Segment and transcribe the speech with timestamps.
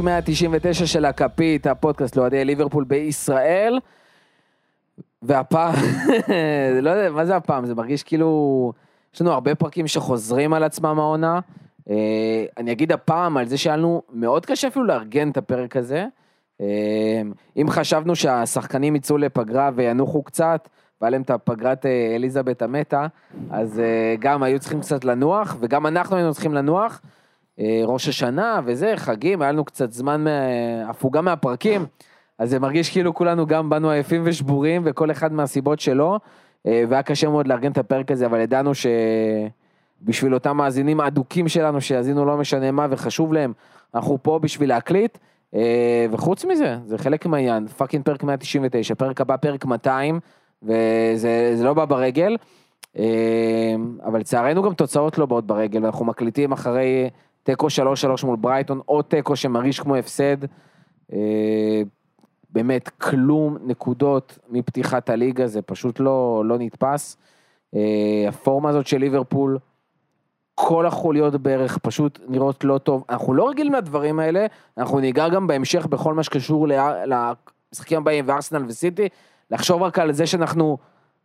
[0.00, 3.78] פרק 199 של הכפית, הפודקאסט לאוהדי ליברפול בישראל.
[5.22, 5.74] והפעם,
[6.82, 7.66] לא יודע, מה זה הפעם?
[7.66, 8.72] זה מרגיש כאילו,
[9.14, 11.40] יש לנו הרבה פרקים שחוזרים על עצמם העונה.
[11.90, 16.06] אה, אני אגיד הפעם על זה שהיה לנו מאוד קשה אפילו לארגן את הפרק הזה.
[16.60, 17.22] אה,
[17.56, 20.68] אם חשבנו שהשחקנים יצאו לפגרה וינוחו קצת,
[21.00, 23.06] והיה להם את הפגרת אה, אליזבת המתה,
[23.50, 23.82] אז
[24.18, 27.00] גם היו צריכים קצת לנוח, וגם אנחנו היינו צריכים לנוח.
[27.84, 30.24] ראש השנה וזה, חגים, היה לנו קצת זמן,
[30.88, 31.86] הפוגה מהפרקים,
[32.38, 36.18] אז זה מרגיש כאילו כולנו גם באנו עייפים ושבורים, וכל אחד מהסיבות שלו,
[36.64, 42.24] והיה קשה מאוד לארגן את הפרק הזה, אבל ידענו שבשביל אותם מאזינים האדוקים שלנו, שיאזינו
[42.24, 43.52] לא משנה מה וחשוב להם,
[43.94, 45.18] אנחנו פה בשביל להקליט,
[46.10, 50.20] וחוץ מזה, זה חלק מהעניין, fucking פרק 199, פרק הבא פרק 200,
[50.62, 52.36] וזה לא בא ברגל.
[54.04, 57.10] אבל לצערנו גם תוצאות לא באות ברגל, אנחנו מקליטים אחרי
[57.42, 57.66] תיקו
[58.22, 60.36] 3-3 מול ברייטון, או תיקו שמרגיש כמו הפסד.
[61.12, 61.82] אה,
[62.50, 67.16] באמת, כלום נקודות מפתיחת הליגה, זה פשוט לא, לא נתפס.
[67.74, 69.58] אה, הפורמה הזאת של ליברפול,
[70.54, 73.04] כל החוליות בערך פשוט נראות לא טוב.
[73.10, 74.46] אנחנו לא רגילים לדברים האלה,
[74.78, 76.66] אנחנו ניגע גם בהמשך בכל מה שקשור
[77.06, 79.08] למשחקים הבאים וארסנל וסיטי,
[79.50, 80.78] לחשוב רק על זה שאנחנו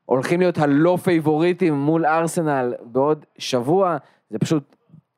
[0.05, 3.97] הולכים להיות הלא פייבוריטים מול ארסנל בעוד שבוע,
[4.29, 4.74] זה פשוט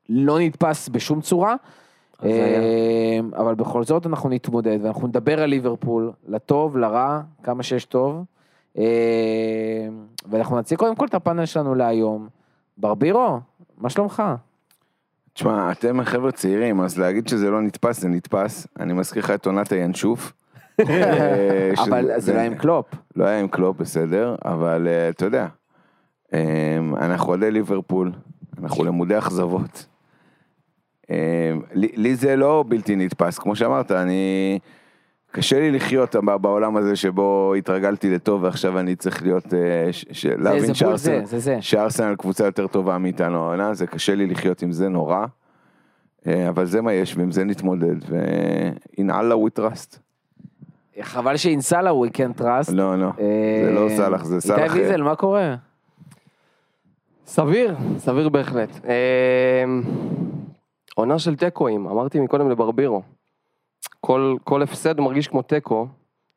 [0.09, 1.55] לא נתפס בשום צורה.
[2.23, 8.23] אה, אבל בכל זאת אנחנו נתמודד ואנחנו נדבר על ליברפול, לטוב, לרע, כמה שיש טוב.
[8.77, 8.83] אה,
[10.29, 12.27] ואנחנו נציג קודם כל את הפאנל שלנו להיום.
[12.77, 13.39] ברבירו,
[13.77, 14.23] מה שלומך?
[15.33, 18.67] תשמע, אתם חבר'ה צעירים, אז להגיד שזה לא נתפס, זה נתפס.
[18.79, 20.33] אני מזכיר לך את עונת הינשוף.
[20.89, 22.85] אה, אבל זה לא היה עם קלופ.
[23.15, 25.47] לא היה עם קלופ, בסדר, אבל אתה יודע,
[27.01, 28.11] אנחנו אוהדי ליברפול,
[28.61, 29.85] אנחנו למודי אכזבות.
[31.09, 31.15] אמ,
[31.73, 34.59] לי, לי זה לא בלתי נתפס, כמו שאמרת, אני...
[35.31, 39.89] קשה לי לחיות בעולם הזה שבו התרגלתי לטוב ועכשיו אני צריך להיות, אה,
[40.37, 40.73] להבין
[41.61, 45.25] שארסנל, קבוצה יותר טובה מאיתנו העונה, זה קשה לי לחיות עם זה נורא,
[46.27, 49.97] אה, אבל זה מה יש ועם זה נתמודד, ו-in Allah we trust.
[51.01, 52.73] חבל שעין סאלח we can't trust.
[52.73, 53.11] לא, לא,
[53.65, 54.75] זה לא אה, סאלח, זה סאלח.
[54.75, 55.55] איתי ויזל, מה קורה?
[57.25, 58.69] סביר, סביר בהחלט.
[60.97, 63.01] עונה של תיקואים, אמרתי מקודם לברבירו.
[64.01, 65.87] כל, כל הפסד מרגיש כמו תיקו,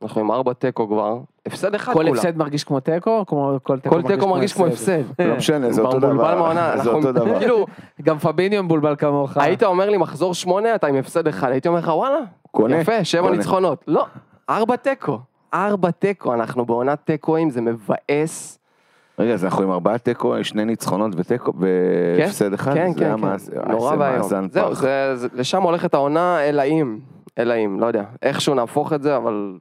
[0.03, 2.11] אנחנו עם ארבע תיקו כבר, הפסד אחד כולה.
[2.11, 3.25] כל הפסד מרגיש כמו תיקו?
[3.27, 5.03] כל כל תיקו מרגיש כמו הפסד.
[5.19, 6.55] לא משנה, זה אותו דבר.
[6.83, 7.39] זה אותו דבר.
[7.39, 7.67] כאילו,
[8.03, 9.37] גם פביניו מבולבל כמוך.
[9.37, 12.19] היית אומר לי מחזור שמונה, אתה עם הפסד אחד, הייתי אומר לך וואלה,
[12.51, 12.81] קונה.
[12.81, 13.85] יפה, שבע ניצחונות.
[13.87, 14.07] לא,
[14.51, 15.19] ארבע תיקו.
[15.55, 18.59] ארבע תיקו, אנחנו בעונת תיקואים, זה מבאס.
[19.21, 22.75] רגע, אז אנחנו עם ארבעה תיקו, שני ניצחונות ותיקו, והפסד כן, אחד?
[22.75, 24.29] כן, כן, כן, נורא ואיום.
[24.51, 24.71] זהו,
[25.35, 26.99] לשם הולכת העונה, אלא אם,
[27.39, 29.59] אלא אם, לא יודע, איכשהו נהפוך את זה, אבל...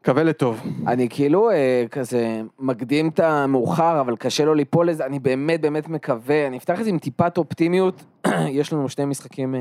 [0.00, 0.60] מקווה לטוב.
[0.86, 5.88] אני כאילו אה, כזה מקדים את המאוחר, אבל קשה לו ליפול לזה, אני באמת באמת
[5.88, 8.04] מקווה, אני אפתח את זה עם טיפת אופטימיות,
[8.48, 9.60] יש לנו שני משחקים אה,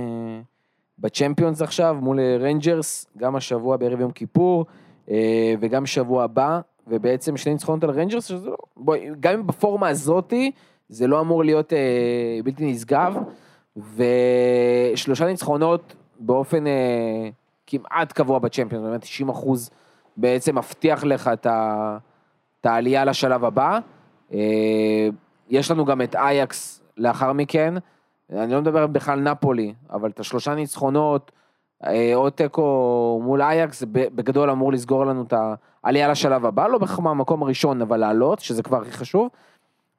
[1.00, 4.66] בצ'מפיונס עכשיו, מול ריינג'רס, גם השבוע בערב יום כיפור,
[5.12, 6.60] אה, וגם שבוע הבא,
[6.92, 8.56] ובעצם שני ניצחונות על ריינג'רס, לא,
[9.20, 10.52] גם אם בפורמה הזאתי,
[10.90, 13.18] זה לא אמור להיות אה, בלתי נשגב,
[13.96, 17.30] ושלושה ניצחונות באופן אה,
[17.68, 19.70] כמעט קבוע בצ'מפיון, באמת 90 אחוז
[20.18, 21.48] בעצם מבטיח לך את,
[22.66, 23.80] העלייה לשלב הבא.
[24.34, 25.10] אה,
[25.50, 27.74] יש לנו גם את אייקס לאחר מכן,
[28.32, 31.32] אני לא מדבר בכלל נפולי, אבל את השלושה ניצחונות,
[32.16, 35.34] עוד תיקו מול אייקס, בגדול אמור לסגור לנו את
[35.84, 39.30] העלייה לשלב הבא, לא בהכרח מהמקום הראשון, אבל לעלות, שזה כבר הכי חשוב.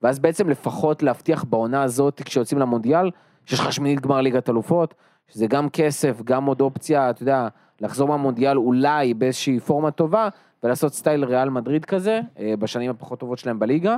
[0.03, 3.11] ואז בעצם לפחות להבטיח בעונה הזאת, כשיוצאים למונדיאל,
[3.47, 4.95] שיש לך שמינית גמר ליגת אלופות,
[5.29, 7.49] שזה גם כסף, גם עוד אופציה, אתה יודע,
[7.81, 10.29] לחזור מהמונדיאל אולי באיזושהי פורמה טובה,
[10.63, 13.97] ולעשות סטייל ריאל מדריד כזה, אה, בשנים הפחות טובות שלהם בליגה.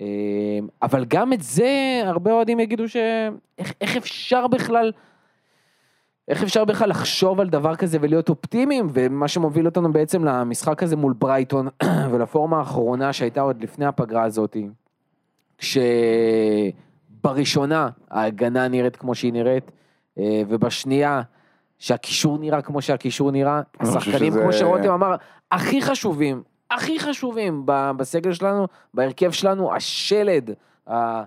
[0.00, 0.06] אה,
[0.82, 2.96] אבל גם את זה, הרבה אוהדים יגידו ש...
[3.58, 4.92] איך, איך אפשר בכלל
[6.28, 10.96] איך אפשר בכלל לחשוב על דבר כזה ולהיות אופטימיים, ומה שמוביל אותנו בעצם למשחק הזה
[10.96, 11.68] מול ברייטון,
[12.10, 14.56] ולפורמה האחרונה שהייתה עוד לפני הפגרה הזאת,
[17.18, 19.70] כשבראשונה ההגנה נראית כמו שהיא נראית,
[20.18, 21.22] אה, ובשנייה
[21.78, 24.40] שהקישור נראה כמו שהקישור נראה, השחקנים שזה...
[24.42, 25.16] כמו שרותם אמר,
[25.50, 30.50] הכי חשובים, הכי חשובים בסגל שלנו, בהרכב שלנו, השלד,
[30.90, 31.22] ה...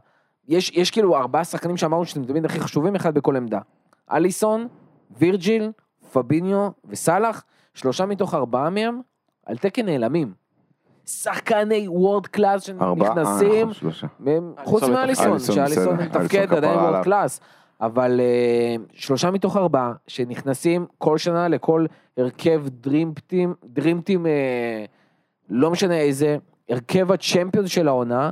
[0.47, 3.59] יש, יש כאילו ארבעה שחקנים שאמרנו שאתם תמיד הכי חשובים, אחד בכל עמדה.
[4.11, 4.67] אליסון,
[5.17, 5.71] וירג'יל,
[6.13, 7.43] פביניו וסאלח,
[7.73, 9.01] שלושה מתוך ארבעה מהם
[9.45, 10.33] על תקן נעלמים.
[11.05, 13.69] שחקני world class שנכנסים,
[14.63, 17.39] חוץ מאליסון, שאליסון מתפקד עדיין world class,
[17.81, 21.85] אבל אה, שלושה מתוך ארבעה שנכנסים כל שנה לכל
[22.17, 24.85] הרכב dream team, dream team, אה,
[25.49, 26.37] לא משנה איזה,
[26.69, 28.31] הרכב הצ'מפיונס של העונה,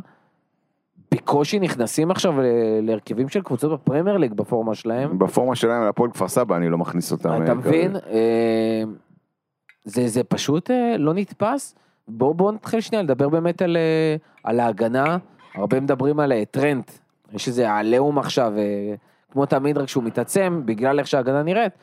[1.13, 2.33] בקושי נכנסים עכשיו
[2.81, 5.19] להרכבים של קבוצות בפרמייר ליג בפורמה שלהם.
[5.19, 7.43] בפורמה שלהם להפועל כפר סבא אני לא מכניס אותם.
[7.43, 7.95] אתה אה, מבין?
[7.95, 8.83] אה,
[9.83, 11.75] זה, זה פשוט אה, לא נתפס.
[12.07, 13.77] בואו בוא נתחיל שנייה לדבר באמת על,
[14.43, 15.17] על ההגנה.
[15.55, 16.91] הרבה מדברים על טרנט.
[17.33, 18.53] יש איזה עליהום עכשיו,
[19.31, 21.73] כמו תמיד רק שהוא מתעצם, בגלל איך שההגנה נראית.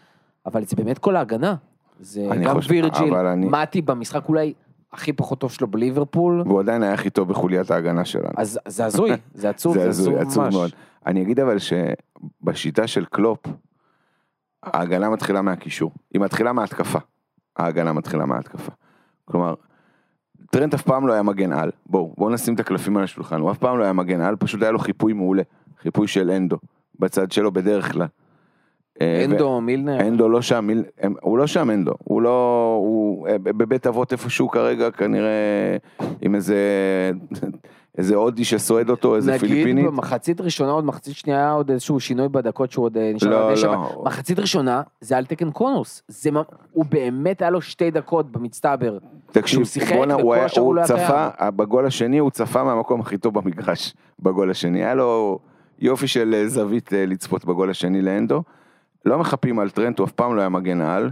[0.47, 1.55] אבל זה באמת כל ההגנה.
[2.01, 4.53] זה גם חושב- וירג'יל, אני- מתי במשחק אולי
[4.97, 6.43] הכי פחות טוב שלו בליברפול.
[6.47, 8.35] והוא עדיין היה הכי טוב בחוליית ההגנה שלנו.
[8.37, 10.55] אז זה הזוי, זה עצוב, זה הזוי, עצוב עצוב ממש.
[10.55, 10.71] מאוד.
[11.07, 13.39] אני אגיד אבל שבשיטה של קלופ,
[14.63, 15.91] ההגנה מתחילה מהקישור.
[16.15, 16.99] היא מתחילה מההתקפה.
[17.57, 18.73] ההגנה מתחילה מההתקפה.
[19.25, 19.55] כלומר,
[20.51, 21.71] טרנט אף פעם לא היה מגן על.
[21.87, 23.41] בואו, בואו נשים את הקלפים על השולחן.
[23.41, 25.43] הוא אף פעם לא היה מגן על, פשוט היה לו חיפוי מעולה.
[25.83, 26.57] חיפוי של אנדו,
[26.99, 28.07] בצד שלו בדרך כלל.
[29.03, 30.01] אה, אנדו, מילנר.
[30.01, 30.85] אנדו לא שם, מיל-
[31.23, 35.77] הוא לא שם אנדו, הוא לא, הוא אה, בבית אבות איפשהו כרגע כנראה
[36.23, 36.57] עם איזה,
[37.99, 39.87] איזה הודי שסועד אותו, איזה נגיד פיליפינית.
[39.87, 43.63] במחצית ראשונה, עוד מחצית שנייה, היה עוד איזשהו שינוי בדקות שהוא עוד אה, נשאר לא.
[43.65, 44.03] לא.
[44.05, 46.03] מחצית ראשונה, זה על תקן קונוס.
[46.09, 48.99] זה, מה- הוא באמת היה לו שתי דקות במצטבר.
[49.33, 52.31] תקשיב, שהוא שיחק בואנה, וכל הוא היה- הוא הוא לא היה צפה, בגול השני הוא
[52.31, 55.39] צפה מהמקום הכי טוב במגרש, בגול השני, היה לו
[55.79, 58.43] יופי של זווית לצפות בגול השני לאנדו.
[59.07, 61.11] לא מחפים על טרנט, הוא אף פעם לא היה מגן על.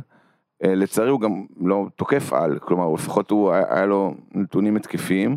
[0.64, 5.36] אה, לצערי הוא גם לא תוקף על, כלומר לפחות הוא היה לו נתונים התקפיים.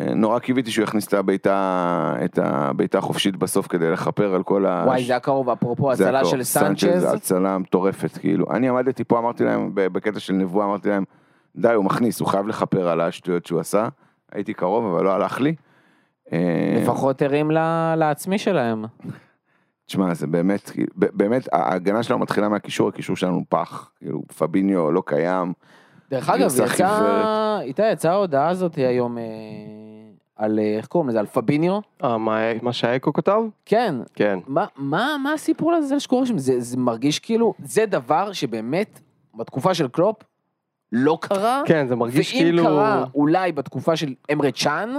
[0.00, 4.66] אה, נורא קיוויתי שהוא יכניס את הבעיטה, את הבעיטה החופשית בסוף כדי לכפר על כל
[4.66, 4.82] ה...
[4.86, 6.24] וואי, זה היה קרוב, אפרופו הצלה.
[6.24, 7.14] של סנצ'ז.
[7.14, 8.46] הצלה מטורפת, כאילו.
[8.50, 11.04] אני עמדתי פה, אמרתי להם, בקטע של נבואה, אמרתי להם,
[11.56, 13.88] די, הוא מכניס, הוא חייב לכפר על השטויות שהוא עשה.
[14.32, 15.54] הייתי קרוב, אבל לא הלך לי.
[16.32, 17.50] אה, לפחות הרים
[17.96, 18.84] לעצמי שלהם.
[19.88, 23.90] תשמע, זה באמת, באמת, ההגנה שלנו מתחילה מהקישור, הקישור שלנו פח.
[23.98, 25.52] כאילו, פביניו לא קיים.
[26.10, 27.58] דרך אגב, יצא.
[27.62, 29.22] איתי, יצאה ההודעה הזאת היום אה,
[30.36, 31.78] על, אה, איך קוראים לזה, על פביניו?
[32.04, 33.40] אה, מה- מה שהאקו כתב?
[33.64, 33.94] כן.
[34.14, 34.38] כן.
[34.46, 36.38] מה, מה, מה הסיפור הזה שקורה שם?
[36.38, 39.00] זה, זה מרגיש כאילו, זה דבר שבאמת,
[39.34, 40.16] בתקופה של קלופ,
[40.92, 41.62] לא קרה.
[41.66, 42.64] כן, זה מרגיש ואם כאילו...
[42.64, 44.94] קרה אולי בתקופה של אמרה צ'אן,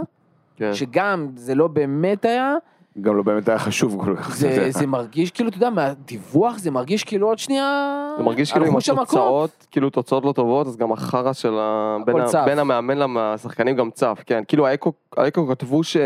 [0.55, 0.73] כן.
[0.73, 2.55] שגם זה לא באמת היה,
[3.01, 4.35] גם לא באמת היה חשוב כל כך.
[4.35, 8.65] זה, זה מרגיש כאילו, אתה יודע, מהדיווח זה מרגיש כאילו עוד שנייה, זה מרגיש כאילו
[8.65, 8.77] עם.
[8.77, 11.97] התוצאות, כאילו תוצאות לא טובות, אז גם החרא של ה...
[12.05, 12.45] בין, ה...
[12.45, 12.97] בין המאמן
[13.33, 14.43] לשחקנים גם צף, כן.
[14.47, 15.97] כאילו האקו, האקו כתבו ש...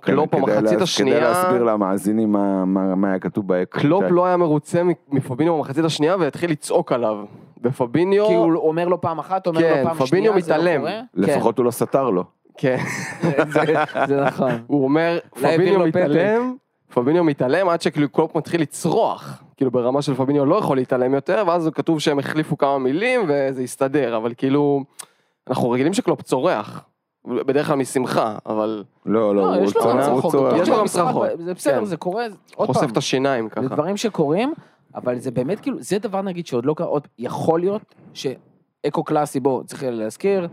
[0.00, 3.78] קלופ כן, כדי במחצית השנייה, כדי להסביר למאזינים מה- מה מה היה כתוב באקו.
[3.80, 7.16] קלופ לא היה מרוצה מפביניו במחצית השנייה והתחיל לצעוק עליו.
[7.64, 10.80] ופביניו, כי הוא אומר לו פעם אחת, אומר כן, לו פעם שנייה, זה לא מתעלם.
[10.80, 11.00] קורה.
[11.14, 12.24] לפחות הוא לא סתר לו.
[12.60, 12.76] כן,
[13.52, 13.60] זה,
[14.08, 14.52] זה נכון.
[14.66, 15.96] הוא אומר, פביניו פתק.
[15.96, 16.56] מתעלם,
[16.94, 19.42] פביניו מתעלם עד שכאילו קלופ מתחיל לצרוח.
[19.56, 23.20] כאילו ברמה של פביניו לא יכול להתעלם יותר, ואז הוא כתוב שהם החליפו כמה מילים
[23.28, 24.84] וזה הסתדר, אבל כאילו,
[25.48, 26.84] אנחנו רגילים שקלופ צורח.
[27.26, 30.32] בדרך כלל משמחה, אבל לא, לא, לא, הוא יש לו גם צורח, הוא.
[30.32, 30.54] צורח.
[30.62, 31.28] יש לו גם צרחות.
[31.38, 31.84] זה בסדר, כן.
[31.84, 32.90] זה קורה, עוד חושף פעם.
[32.90, 33.74] את השיניים זה ככה.
[33.74, 34.52] דברים שקורים,
[34.94, 39.40] אבל זה באמת כאילו, זה דבר נגיד שעוד לא קרה, עוד יכול להיות שאקו קלאסי,
[39.40, 40.48] בוא, צריך להזכיר.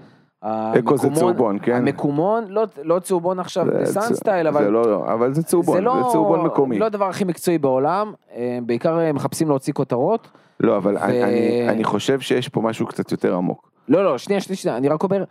[0.79, 1.75] אקו זה צהובון, כן?
[1.75, 5.81] המקומון, לא, לא צהובון עכשיו זה ב-Sun style, אבל זה לא, אבל זה צהובון, זה
[5.81, 6.79] לא, זה צהובון מקומי.
[6.79, 10.27] לא הדבר הכי מקצועי בעולם, אה, בעיקר אה, מחפשים להוציא כותרות.
[10.59, 13.71] לא, אבל ו- אני- אני חושב שיש פה משהו קצת יותר עמוק.
[13.87, 15.23] לא, לא, שנייה, שנייה, שנייה, אני רק אומר,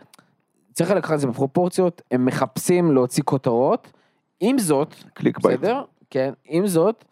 [0.73, 3.91] צריך לקחת את זה בפרופורציות, הם מחפשים להוציא כותרות,
[4.39, 5.59] עם זאת, clickbait.
[5.59, 5.81] בסדר?
[6.09, 7.05] כן, עם זאת,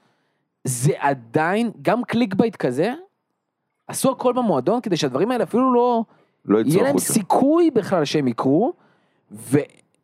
[0.63, 2.93] זה עדיין, גם clickbait כזה,
[3.87, 6.03] עשו הכל במועדון כדי שהדברים האלה אפילו לא,
[6.45, 7.13] לא יהיה יצאו להם החוצה.
[7.13, 8.73] סיכוי בכלל שהם יקרו,
[9.31, 9.57] ו,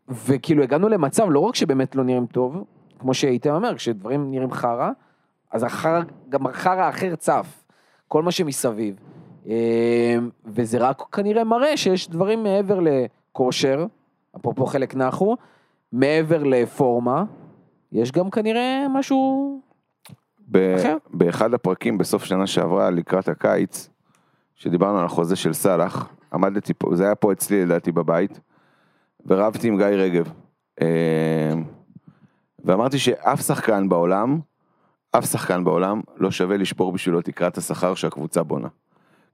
[0.10, 2.63] וכאילו הגענו למצב, לא רק שבאמת לא נראים טוב,
[3.00, 4.91] כמו שאיתם אומר, כשדברים נראים חרא,
[5.51, 7.63] אז החרא, גם החרא האחר צף,
[8.08, 8.96] כל מה שמסביב.
[9.48, 13.86] אה, וזה רק כנראה מראה שיש דברים מעבר לכושר,
[14.38, 15.38] אפרופו חלק נחו,
[15.91, 17.24] מעבר לפורמה,
[17.91, 19.62] יש גם כנראה משהו
[20.48, 20.98] ב- אחר.
[21.10, 23.89] באחד הפרקים בסוף שנה שעברה, לקראת הקיץ,
[24.55, 28.39] שדיברנו על החוזה של סאלח, עמדתי פה, זה היה פה אצלי לדעתי בבית,
[29.25, 30.31] ורבתי עם גיא רגב.
[30.81, 31.53] אה,
[32.65, 34.39] ואמרתי שאף שחקן בעולם,
[35.12, 38.67] אף שחקן בעולם לא שווה לשבור בשבילו תקרת השכר שהקבוצה בונה.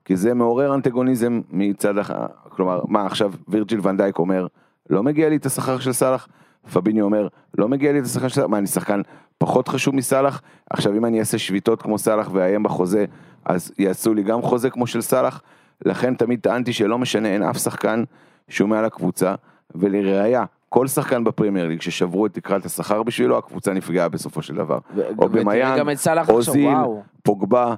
[0.05, 2.11] כי זה מעורר אנטגוניזם מצד אח...
[2.49, 4.47] כלומר, מה עכשיו וירג'יל ונדייק אומר,
[4.89, 6.27] לא מגיע לי את השכר של סאלח,
[6.73, 9.01] פביני אומר, לא מגיע לי את השכר של סאלח, מה אני שחקן
[9.37, 10.41] פחות חשוב מסאלח?
[10.69, 13.05] עכשיו אם אני אעשה שביתות כמו סאלח ואאיים בחוזה,
[13.45, 15.41] אז יעשו לי גם חוזה כמו של סאלח,
[15.85, 18.03] לכן תמיד טענתי שלא משנה, אין אף שחקן
[18.49, 19.35] שהוא מעל הקבוצה,
[19.75, 24.79] ולראיה, כל שחקן בפרמייר ליג ששברו את תקרת השכר בשבילו, הקבוצה נפגעה בסופו של דבר.
[24.95, 25.77] ו- במיאן,
[26.29, 27.03] אוזיל, וואו.
[27.23, 27.75] פוגבה,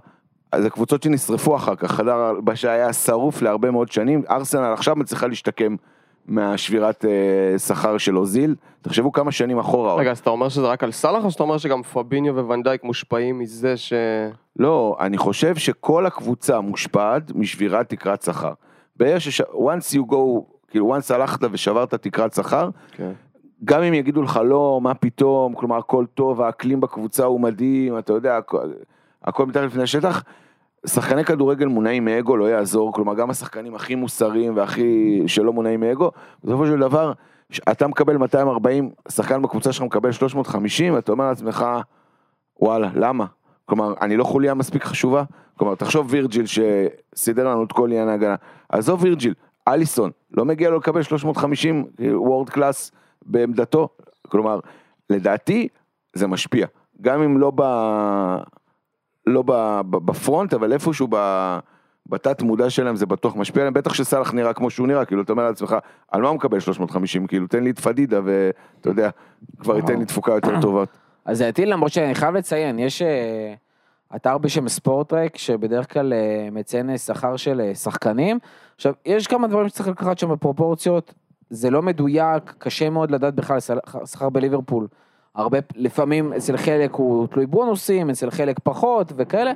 [0.52, 5.28] אז הקבוצות שנשרפו אחר כך, חדר הלבשה היה שרוף להרבה מאוד שנים, ארסנל עכשיו מצליחה
[5.28, 5.76] להשתקם
[6.28, 8.56] מהשבירת אה, שכר של אוזיל,
[8.88, 9.96] תחשבו כמה שנים אחורה.
[9.96, 13.40] רגע, אז אתה אומר שזה רק על סאלח, או שאתה אומר שגם פביניו וונדייק מושפעים
[13.40, 13.94] מזה ש...
[14.60, 18.54] לא, אני חושב שכל הקבוצה מושפעת משבירת תקרת שכר.
[18.96, 19.42] ברגע ש...
[19.42, 20.16] once you go,
[20.68, 23.12] כאילו once הלכת ושברת תקרת שכר, כן.
[23.66, 28.14] גם אם יגידו לך לא, מה פתאום, כלומר הכל טוב, האקלים בקבוצה הוא מדהים, אתה
[28.14, 28.72] יודע, הכל,
[29.24, 30.24] הכל מתחת לפני השטח.
[30.86, 36.12] שחקני כדורגל מונעים מאגו לא יעזור, כלומר גם השחקנים הכי מוסריים והכי שלא מונעים מאגו,
[36.44, 37.14] בסופו של דבר,
[37.72, 41.66] אתה מקבל 240, שחקן בקבוצה שלך מקבל 350, אתה אומר לעצמך,
[42.60, 43.26] וואלה, למה?
[43.66, 45.24] כלומר, אני לא חוליה מספיק חשובה?
[45.58, 48.36] כלומר, תחשוב וירג'יל שסידר לנו את כל עניין ההגנה.
[48.70, 49.34] עזוב וירג'יל,
[49.68, 52.92] אליסון, לא מגיע לו לקבל 350 וורד קלאס
[53.26, 53.90] בעמדתו?
[54.28, 54.60] כלומר,
[55.10, 55.68] לדעתי
[56.14, 56.68] זה משפיע.
[57.02, 57.62] גם אם לא, ב...
[59.28, 59.82] לא ב...
[59.90, 61.16] בפרונט, אבל איפשהו ב...
[62.10, 65.32] בתת מודע שלהם זה בטוח משפיע עליהם, בטח שסאלח נראה כמו שהוא נראה, כאילו אתה
[65.32, 65.76] אומר לעצמך,
[66.12, 69.10] על מה הוא מקבל 350, כאילו תן לי את פדידה ואתה יודע,
[69.60, 70.84] כבר ייתן לי תפוקה יותר טובה.
[71.26, 73.54] אז לדעתי למרות שאני חייב לציין, יש אה,
[74.16, 78.40] אתר בשם ספורטרק שבדרך כלל אה, מציין אה, שכר של שחקנים.
[78.76, 81.14] עכשיו, יש כמה דברים שצריך לקחת שם בפרופורציות,
[81.50, 83.58] זה לא מדויק, קשה מאוד לדעת בכלל
[84.06, 84.88] שכר בליברפול.
[85.36, 89.52] הרבה, לפעמים אצל חלק הוא תלוי בונוסים, אצל חלק פחות וכאלה,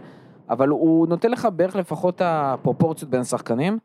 [0.51, 3.77] אבל הוא נותן לך בערך לפחות הפרופורציות בין השחקנים.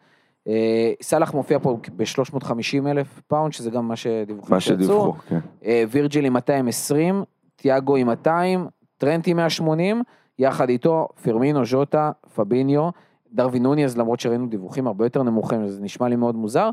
[0.49, 4.51] אה, סאלח מופיע פה ב-350 אלף פאונד, שזה גם מה שדיווחו.
[4.51, 4.61] מה.
[4.61, 5.39] שדיווחו, כן.
[5.65, 7.25] אה, וירג'יל עם 220,
[7.57, 8.67] תיאגו עם 200,
[8.99, 10.03] טרנט עם 180,
[10.39, 12.89] יחד איתו פירמינו, ז'וטה, פביניו,
[13.33, 16.71] דארווין נוניאז, למרות שראינו דיווחים הרבה יותר נמוכים, זה נשמע לי מאוד מוזר.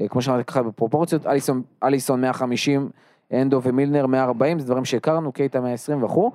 [0.00, 2.88] אה, כמו שאמרתי ככה בפרופורציות, אליסון, אליסון 150,
[3.32, 6.30] הנדו ומילנר 140, זה דברים שהכרנו, קייטה 120 וכו'.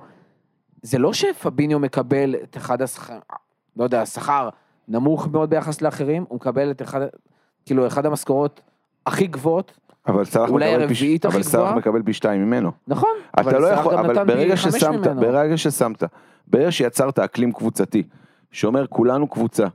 [0.82, 3.18] זה לא שפביניו מקבל את אחד השכר,
[3.76, 4.48] לא יודע, שכר
[4.88, 7.00] נמוך מאוד ביחס לאחרים, הוא מקבל את אחד,
[7.66, 8.60] כאילו, אחד המשכורות
[9.06, 9.72] הכי גבוהות,
[10.06, 10.84] אבל סאלח מקבל
[11.24, 11.74] אבל סאלח גבוהה?
[11.76, 12.70] מקבל פי שתיים ממנו.
[12.88, 13.10] נכון,
[13.40, 15.06] אתה לא יכול, אבל ברגע ששמת.
[15.06, 16.02] ברגע ששמת,
[16.46, 18.02] ברגע שיצרת אקלים קבוצתי,
[18.52, 19.66] שאומר כולנו קבוצה,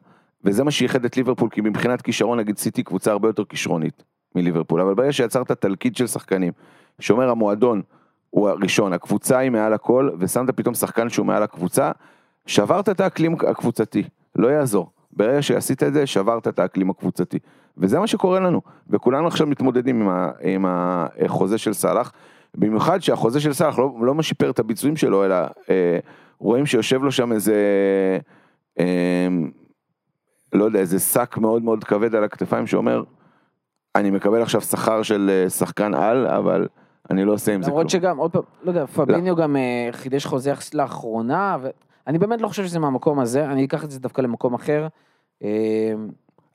[0.43, 4.03] וזה מה שייחד את ליברפול, כי מבחינת כישרון נגיד סיטי קבוצה הרבה יותר כישרונית
[4.35, 6.53] מליברפול, אבל ברגע שיצרת תלכיד של שחקנים,
[6.99, 7.81] שאומר המועדון
[8.35, 11.91] הוא הראשון, הקבוצה היא מעל הכל, ושמת פתאום שחקן שהוא מעל הקבוצה,
[12.45, 14.03] שברת את האקלים הקבוצתי,
[14.35, 14.89] לא יעזור.
[15.11, 17.39] ברגע שעשית את זה, שברת את האקלים הקבוצתי.
[17.77, 22.11] וזה מה שקורה לנו, וכולנו עכשיו מתמודדים עם, ה, עם החוזה של סאלח,
[22.55, 25.35] במיוחד שהחוזה של סאלח לא, לא משיפר את הביצועים שלו, אלא
[25.69, 25.99] אה,
[26.39, 27.55] רואים שיושב לו שם איזה,
[28.79, 29.27] אה,
[30.53, 33.03] לא יודע, איזה שק מאוד מאוד כבד על הכתפיים שאומר,
[33.95, 36.67] אני מקבל עכשיו שכר של אה, שחקן על, אבל
[37.09, 37.77] אני לא עושה עם זה כלום.
[37.77, 41.57] למרות שגם, עוד פעם, לא יודע, פביניו גם אה, חידש חוזה יחסית לאחרונה,
[42.07, 44.87] ואני באמת לא חושב שזה מהמקום הזה, אני אקח את זה דווקא למקום אחר.
[45.43, 45.93] אה,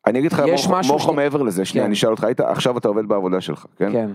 [0.07, 0.43] אני אגיד לך,
[0.89, 1.87] מוחו- מעבר לזה, שנייה, כן.
[1.87, 3.93] אני אשאל אותך, היית, עכשיו אתה עובד בעבודה שלך, כן?
[3.93, 4.11] כן,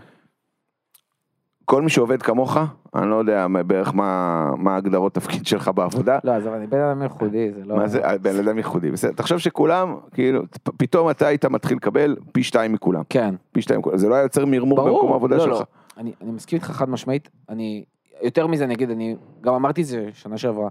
[1.66, 2.58] כל מי שעובד כמוך,
[2.96, 7.52] אני לא יודע בערך מה ההגדרות תפקיד שלך בעבודה, לא, עזוב, אני בן אדם ייחודי,
[7.52, 7.76] זה לא...
[7.76, 10.42] מה זה, אה, בן אדם ייחודי, בסדר, תחשוב שכולם, כאילו,
[10.78, 14.24] פתאום אתה היית מתחיל לקבל פי שתיים מכולם, כן, פי שתיים מכולם, זה לא היה
[14.24, 15.54] יוצר מרמור במקום ברור, העבודה לא, שלך.
[15.60, 15.64] לא.
[15.98, 17.86] אני אני מסכים איתך חד משמעית, אני,
[18.22, 20.70] יותר מזה אני אגיד, אני גם אמרתי את זה שנה שעברה,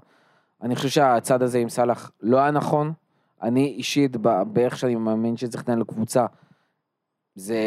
[0.63, 2.93] אני חושב שהצעד הזה עם סאלח לא היה נכון,
[3.43, 4.17] אני אישית,
[4.47, 6.27] באיך שאני מאמין שצריך לנהל לקבוצה,
[7.35, 7.59] זה,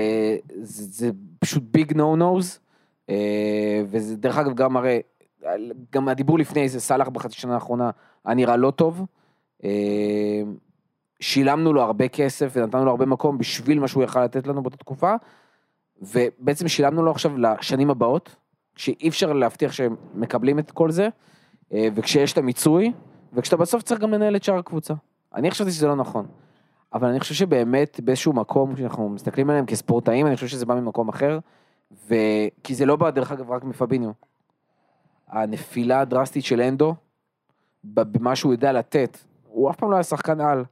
[0.62, 2.60] זה, זה פשוט ביג נו נוז,
[3.86, 5.02] וזה דרך אגב גם הרי,
[5.92, 7.90] גם הדיבור לפני זה, סאלח בחצי שנה האחרונה
[8.26, 9.06] היה נראה לא טוב,
[9.64, 10.42] אה,
[11.20, 14.78] שילמנו לו הרבה כסף ונתנו לו הרבה מקום בשביל מה שהוא יכל לתת לנו באותה
[14.78, 15.16] תקופה,
[16.02, 18.36] ובעצם שילמנו לו עכשיו לשנים הבאות,
[18.76, 21.10] שאי אפשר להבטיח שהם מקבלים את כל זה,
[21.74, 22.92] אה, וכשיש את המיצוי,
[23.34, 24.94] וכשאתה בסוף צריך גם לנהל את שאר הקבוצה.
[25.36, 26.26] אני חשבתי שזה לא נכון.
[26.94, 31.10] אבל אני חושב שבאמת באיזשהו מקום, כשאנחנו מסתכלים עליהם כספורטאים, אני חושב שזה בא ממקום
[31.10, 31.40] אחר,
[32.08, 32.16] ו...
[32.64, 34.12] כי זה לא בא דרך אגב רק מפביניו.
[35.28, 36.96] הנפילה הדרסטית של אנדו,
[37.84, 40.64] במה שהוא יודע לתת, הוא אף פעם לא היה שחקן על,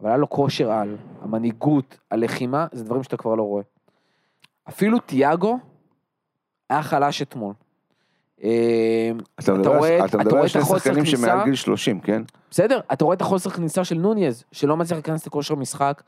[0.00, 3.62] אבל היה לו כושר על, המנהיגות, הלחימה, זה דברים שאתה כבר לא רואה.
[4.68, 5.58] אפילו תיאגו
[6.70, 7.54] היה חלש אתמול.
[8.42, 11.04] אה, אתה מדבר רואה- אתה אתה מדבר על שני שחקנים?
[11.06, 12.22] שמעל גיל 30, כן?
[12.50, 16.02] בסדר, אתה רואה את החוסר כניסה של נוניז, שלא מצליח להיכנס לכושר משחק,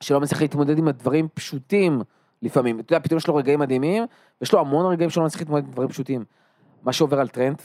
[0.00, 2.00] שלא מצליח להתמודד עם הדברים פשוטים
[2.42, 2.80] לפעמים.
[2.80, 4.04] אתה יודע, פתאום יש לו רגעים מדהימים,
[4.40, 6.24] ויש לו המון רגעים שלא מצליח להתמודד עם דברים פשוטים.
[6.82, 7.62] מה שעובר על טרנט,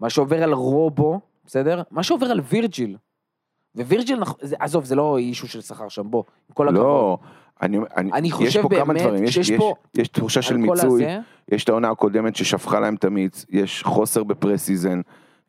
[0.00, 1.82] מה שעובר על רובו, בסדר?
[1.90, 2.96] מה שעובר על וירג'יל.
[4.40, 6.82] זה- עזוב, זה לא אישו של שכר שם, בוא, עם כל הכבוד.
[6.82, 7.18] לא,
[7.62, 10.42] אני, אני, אני יש חושב פה כמה באמת דברים, יש, שיש יש, פה- יש תחושה
[10.42, 11.18] של מיצוי, הזה,
[11.52, 15.00] יש את העונה הקודמת ששפכה להם את המיץ, יש חוסר בפרסיזן,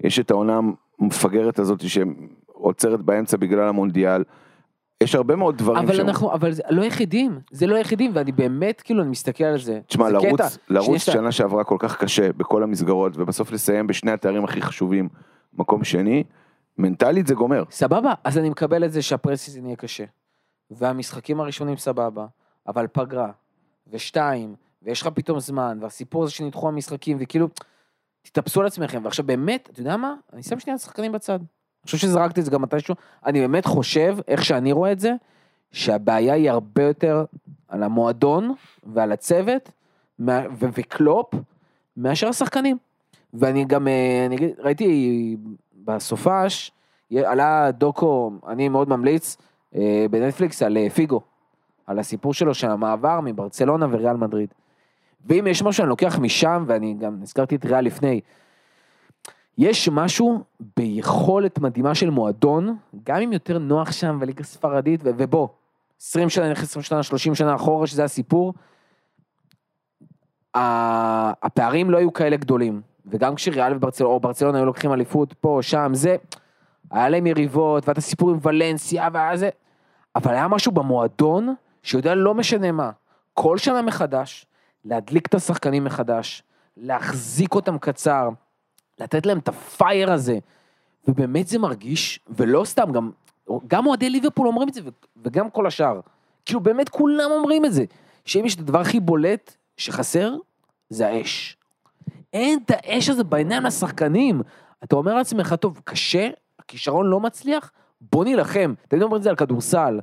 [0.04, 0.60] יש את העונה
[1.00, 4.24] המפגרת הזאת שעוצרת באמצע בגלל המונדיאל,
[5.04, 6.02] יש הרבה מאוד דברים אבל שם.
[6.08, 9.80] אנחנו, אבל זה לא יחידים, זה לא יחידים, ואני באמת, כאילו, אני מסתכל על זה.
[9.88, 10.48] תשמע, לרוץ, קטע.
[10.70, 15.10] לרוץ שנה שעברה כל כך קשה בכל המסגרות, ובסוף לסיים בשני התארים הכי חשובים,
[15.54, 16.24] מקום שני,
[16.78, 17.64] מנטלית זה גומר.
[17.72, 20.04] סבבה, אז אני מקבל את זה שהפרסיזן יהיה קשה.
[20.72, 22.26] והמשחקים הראשונים סבבה,
[22.68, 23.32] אבל פגרה,
[23.88, 27.48] ושתיים, ויש לך פתאום זמן, והסיפור הזה שנדחו המשחקים, וכאילו,
[28.22, 29.02] תתאפסו על עצמכם.
[29.04, 30.16] ועכשיו באמת, אתה יודע מה?
[30.34, 31.40] אני שם שנייה את השחקנים בצד.
[31.40, 32.96] אני חושב שזרקתי את זה גם מתישהו.
[33.26, 35.14] אני באמת חושב, איך שאני רואה את זה,
[35.72, 37.26] שהבעיה היא הרבה יותר
[37.68, 38.54] על המועדון
[38.84, 39.72] ועל הצוות,
[40.60, 41.34] וקלופ,
[41.98, 42.78] מאשר השחקנים.
[43.34, 45.38] ואני גם, אה, אני ראיתי
[45.86, 46.72] בסופש,
[47.16, 49.38] עלה דוקו, אני מאוד ממליץ,
[49.76, 51.22] אה, בנטפליקס על אה, פיגו,
[51.88, 54.54] על הסיפור שלו של המעבר מברצלונה וריאל מדריד.
[55.26, 58.22] ואם יש משהו שאני לוקח משם, ואני גם הזכרתי את ריאל לפני,
[59.58, 60.44] יש משהו
[60.78, 65.48] ביכולת מדהימה של מועדון, גם אם יותר נוח שם בליגה ספרדית, ובוא,
[66.02, 68.54] 20 שנה, נלך 20 שנה, 30 שנה אחורה, שזה הסיפור,
[70.54, 72.82] הפערים לא היו כאלה גדולים.
[73.06, 76.16] וגם כשריאל וברצלונה, או ברצלונה היו לוקחים אליפות פה, שם, זה,
[76.92, 79.50] היה להם יריבות, ואת הסיפור עם ולנסיה, והיה זה,
[80.16, 82.92] אבל היה משהו במועדון, שיודע לא משנה מה,
[83.34, 84.46] כל שנה מחדש,
[84.86, 86.44] להדליק את השחקנים מחדש,
[86.78, 88.30] להחזיק אותם קצר,
[89.00, 90.38] לתת להם את הפייר הזה,
[91.08, 93.12] ובאמת זה מרגיש, ולא סתם, גם,
[93.68, 94.82] גם אוהדי ליברפול אומרים את זה,
[95.24, 96.00] וגם כל השאר.
[96.46, 97.84] כאילו באמת כולם אומרים את זה,
[98.26, 100.36] שאם יש את הדבר הכי בולט שחסר,
[100.90, 101.58] זה האש.
[102.34, 104.42] אין את האש הזה בעיניים לשחקנים.
[104.84, 107.72] אתה אומר לעצמך, טוב, קשה, הכישרון לא מצליח,
[108.12, 108.74] בוא נילחם.
[108.88, 110.00] תמיד אומרים את זה על כדורסל.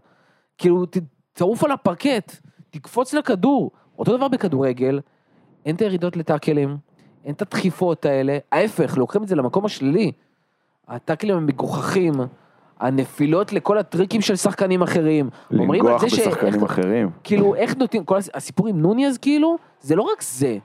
[0.58, 0.84] כאילו,
[1.32, 2.36] תעוף על הפרקט,
[2.70, 3.70] תקפוץ לכדור.
[3.98, 5.00] אותו דבר בכדורגל,
[5.66, 6.76] אין את הירידות לטאקלים,
[7.24, 10.12] אין את הדחיפות האלה, ההפך, לוקחים את זה למקום השלילי.
[10.88, 12.12] הטאקלים הם מגוחכים,
[12.80, 15.30] הנפילות לכל הטריקים של שחקנים אחרים.
[15.50, 17.10] לנגוח ש- בשחקנים איך- אחרים.
[17.24, 20.58] כאילו, איך נותנים, כל הס- הסיפור עם נוניז, כאילו, זה לא רק זה.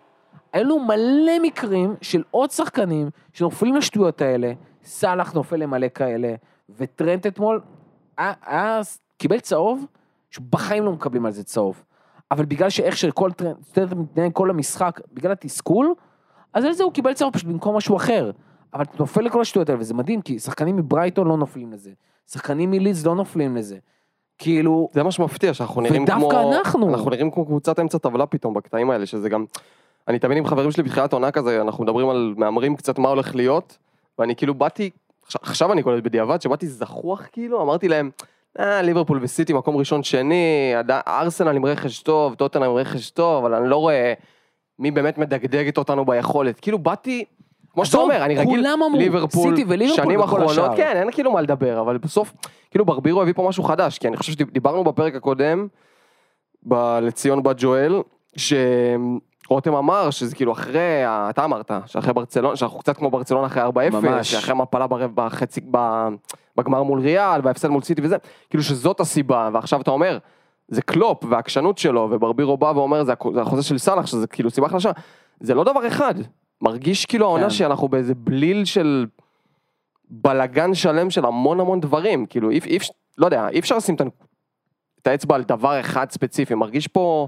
[0.64, 6.36] לנו מלא מקרים של עוד שחקנים שנופלים לשטויות האלה, סאלח נופל למלא כאלה,
[6.70, 7.62] וטרנט אתמול,
[8.18, 8.82] היה, היה,
[9.18, 9.86] קיבל צהוב,
[10.30, 11.84] שבחיים לא מקבלים על זה צהוב.
[12.32, 15.94] אבל בגלל שאיך שכל טרנט, טרנט מתנהג כל המשחק, בגלל התסכול,
[16.54, 18.32] אז על זה הוא קיבל צהוב פשוט במקום משהו אחר.
[18.74, 21.92] אבל אתה נופל לכל השטויות האלה, וזה מדהים, כי שחקנים מברייטון לא נופלים לזה.
[22.32, 23.78] שחקנים מלידס לא נופלים לזה.
[24.38, 26.54] כאילו, זה מה שמפתיע, שאנחנו נראים ודווקא כמו...
[26.54, 26.90] אנחנו.
[26.90, 29.46] אנחנו נראים כמו קבוצת אמצע טבלה פתאום בקטעים האלה, שזה גם...
[30.08, 33.36] אני תמיד עם חברים שלי בתחילת עונה כזה, אנחנו מדברים על מהמרים קצת מה הולך
[33.36, 33.78] להיות,
[34.20, 34.90] ואני כאילו באתי,
[35.42, 38.10] עכשיו, אני קולט בדיעבד, שבאתי זחוח כאילו, אמרתי להם,
[38.60, 40.74] אה, ליברפול וסיטי מקום ראשון שני,
[41.08, 44.14] ארסנל עם רכש טוב, טוטנאם עם רכש טוב, אבל אני לא רואה
[44.80, 46.60] מי באמת מדגדגת אותנו ביכולת.
[46.60, 47.26] כאילו באתי,
[47.74, 48.66] כמו שאתה אומר, אני רגיל,
[48.98, 50.72] ליברפול, סיטי וליברפול שנים אחרונות.
[50.78, 52.34] כן, אין כאילו מה לדבר, אבל בסוף,
[52.72, 55.68] כאילו ברבירו הביא פה משהו חדש, כי אני חושב שדיברנו בפרק הקודם,
[56.64, 58.02] ב- לציון בת ג'ואל,
[59.46, 63.68] שרותם אמר שזה כאילו אחרי, אתה אמרת, שאחרי ברצלונה, שאנחנו קצת כמו ברצלונה אחרי 4-0,
[63.92, 64.32] ממש.
[64.32, 65.62] שאחרי המפלה ברבע, בחצי,
[66.58, 68.16] בגמר מול ריאל, וההפסד מול סיטי וזה,
[68.50, 70.18] כאילו שזאת הסיבה, ועכשיו אתה אומר,
[70.68, 74.92] זה קלופ והעקשנות שלו, וברבירו בא ואומר, זה החוזה של סאלח, שזה כאילו סיבה חלשה,
[75.40, 76.16] זה לא דבר אחד,
[76.62, 77.50] מרגיש כאילו העונה כן.
[77.50, 79.06] שאנחנו באיזה בליל של
[80.10, 82.78] בלגן שלם של המון המון דברים, כאילו אי אי
[83.18, 83.96] לא יודע, אי אפשר לשים
[85.02, 87.28] את האצבע על דבר אחד ספציפי, מרגיש פה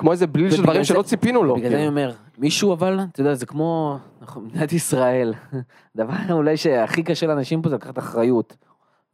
[0.00, 1.56] כמו איזה בליל של דברים שלא ציפינו לו.
[1.56, 1.76] בגלל זה.
[1.76, 5.34] אני אומר, מישהו אבל, אתה יודע, זה כמו, אנחנו מדינת ישראל.
[5.96, 8.56] דבר אולי שהכי קשה לאנשים פה זה לקחת אחריות.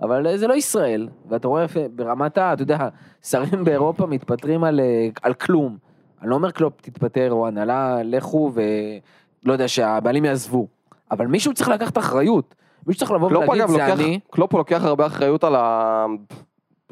[0.01, 2.89] אבל זה לא ישראל, ואתה רואה יפה, ברמת ה, אתה יודע,
[3.23, 5.77] שרים באירופה מתפטרים על, אה, על כלום.
[6.23, 10.67] אני לא אומר קלופ תתפטר, או הנהלה, לכו ולא יודע, שהבעלים יעזבו.
[11.11, 12.55] אבל מישהו צריך לקחת אחריות.
[12.87, 14.21] מישהו צריך לבוא ולהגיד, זה אני.
[14.31, 16.07] קלופ לוקח הרבה אחריות על ה...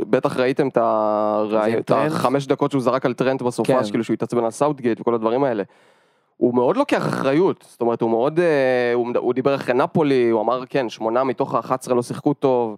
[0.01, 0.79] בטח ראיתם את?
[1.91, 3.91] החמש דקות שהוא זרק על טרנט בסופה, כן.
[3.91, 5.63] כאילו שהוא התעצבן על סאוטגייט וכל הדברים האלה.
[6.37, 10.41] הוא מאוד לוקח אחריות, זאת אומרת הוא מאוד, אה, הוא, הוא דיבר אחרי נפולי, הוא
[10.41, 12.77] אמר כן, שמונה מתוך ה-11 לא שיחקו טוב.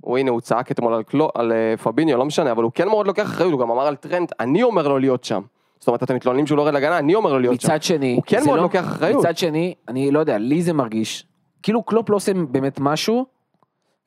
[0.00, 2.88] הוא הנה, הוא צעק אתמול על, קלו, על אה, פביניו, לא משנה, אבל הוא כן
[2.88, 5.42] מאוד לוקח אחריות, הוא גם אמר על טרנט, אני אומר לו להיות שם.
[5.78, 7.68] זאת אומרת, אתם מתלוננים שהוא לא יורד להגנה, אני אומר לו להיות שם.
[7.68, 9.24] מצד שני, הוא כן מאוד לא- לוקח אחריות.
[9.24, 11.26] מצד שני, אני לא יודע, לי זה מרגיש,
[11.62, 13.26] כאילו קלופ לא עושה באמת משהו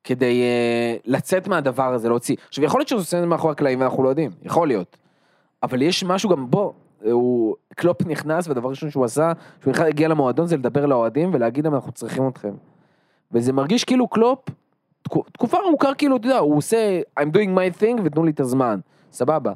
[0.07, 2.35] כדי uh, לצאת מהדבר הזה, להוציא.
[2.47, 4.97] עכשיו, יכול להיות שהוא עושה את זה מאחורי הקלעים ואנחנו לא יודעים, יכול להיות.
[5.63, 6.71] אבל יש משהו גם, בוא,
[7.03, 11.63] הוא, קלופ נכנס והדבר הראשון שהוא עשה, שהוא בכלל הגיע למועדון זה לדבר לאוהדים ולהגיד
[11.63, 12.53] להם אנחנו צריכים אתכם.
[13.31, 14.39] וזה מרגיש כאילו קלופ
[15.01, 18.39] תקו- תקופה ארוכה כאילו, אתה יודע, הוא עושה I'm doing my thing ותנו לי את
[18.39, 18.79] הזמן,
[19.11, 19.53] סבבה.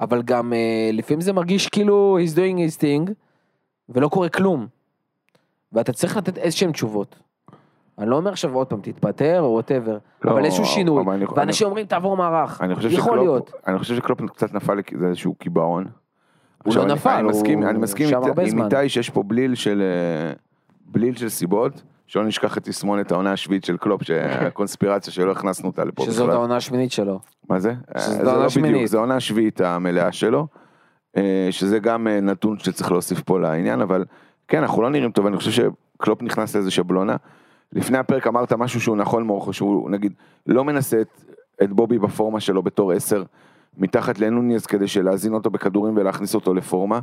[0.00, 3.12] אבל גם אה, לפעמים זה מרגיש כאילו he's doing his thing
[3.88, 4.66] ולא קורה כלום.
[5.72, 7.27] ואתה צריך לתת איזשהם תשובות.
[7.98, 11.02] אני לא אומר עכשיו עוד פעם תתפטר או whatever, לא, אבל איזשהו שינוי.
[11.02, 12.60] אבל אני- ואנשים אומרים תעבור מערך.
[12.60, 13.46] אני יכול להיות.
[13.48, 15.84] שקלופ, אני חושב שקלופ קצת נפל לאיזשהו קיבעון.
[16.64, 18.62] הוא לא אני- נפל, אני הוא מסכים, אני מסכים שם עם-.
[18.64, 20.32] איתי שיש פה בליל של, אה,
[20.86, 25.84] בליל של סיבות, שלא נשכח את תסמונת העונה השביעית של קלופ, שהקונספירציה שלא הכנסנו אותה
[25.84, 27.20] לפה שזאת העונה השמינית שלו.
[27.50, 27.74] מה זה?
[27.98, 28.88] שזו אה, העונה לא השמינית.
[28.88, 30.46] זו העונה השביעית המלאה שלו,
[31.16, 34.04] אה, שזה גם נתון שצריך להוסיף פה לעניין, אבל
[34.48, 35.50] כן, אנחנו לא נראים טוב, אני חושב
[35.96, 37.16] שקלופ נכנס לאיזה שבלונה.
[37.72, 40.12] לפני הפרק אמרת משהו שהוא נכון מורכו, שהוא נגיד
[40.46, 41.24] לא מנסה את,
[41.62, 43.22] את בובי בפורמה שלו בתור עשר,
[43.76, 47.00] מתחת לנוניז כדי שלהזין אותו בכדורים ולהכניס אותו לפורמה.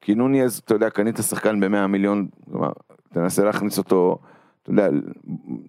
[0.00, 2.72] כי נוניז, אתה יודע, קנית שחקן ב-100 מיליון, כלומר,
[3.12, 4.18] תנסה להכניס אותו,
[4.62, 4.88] אתה יודע,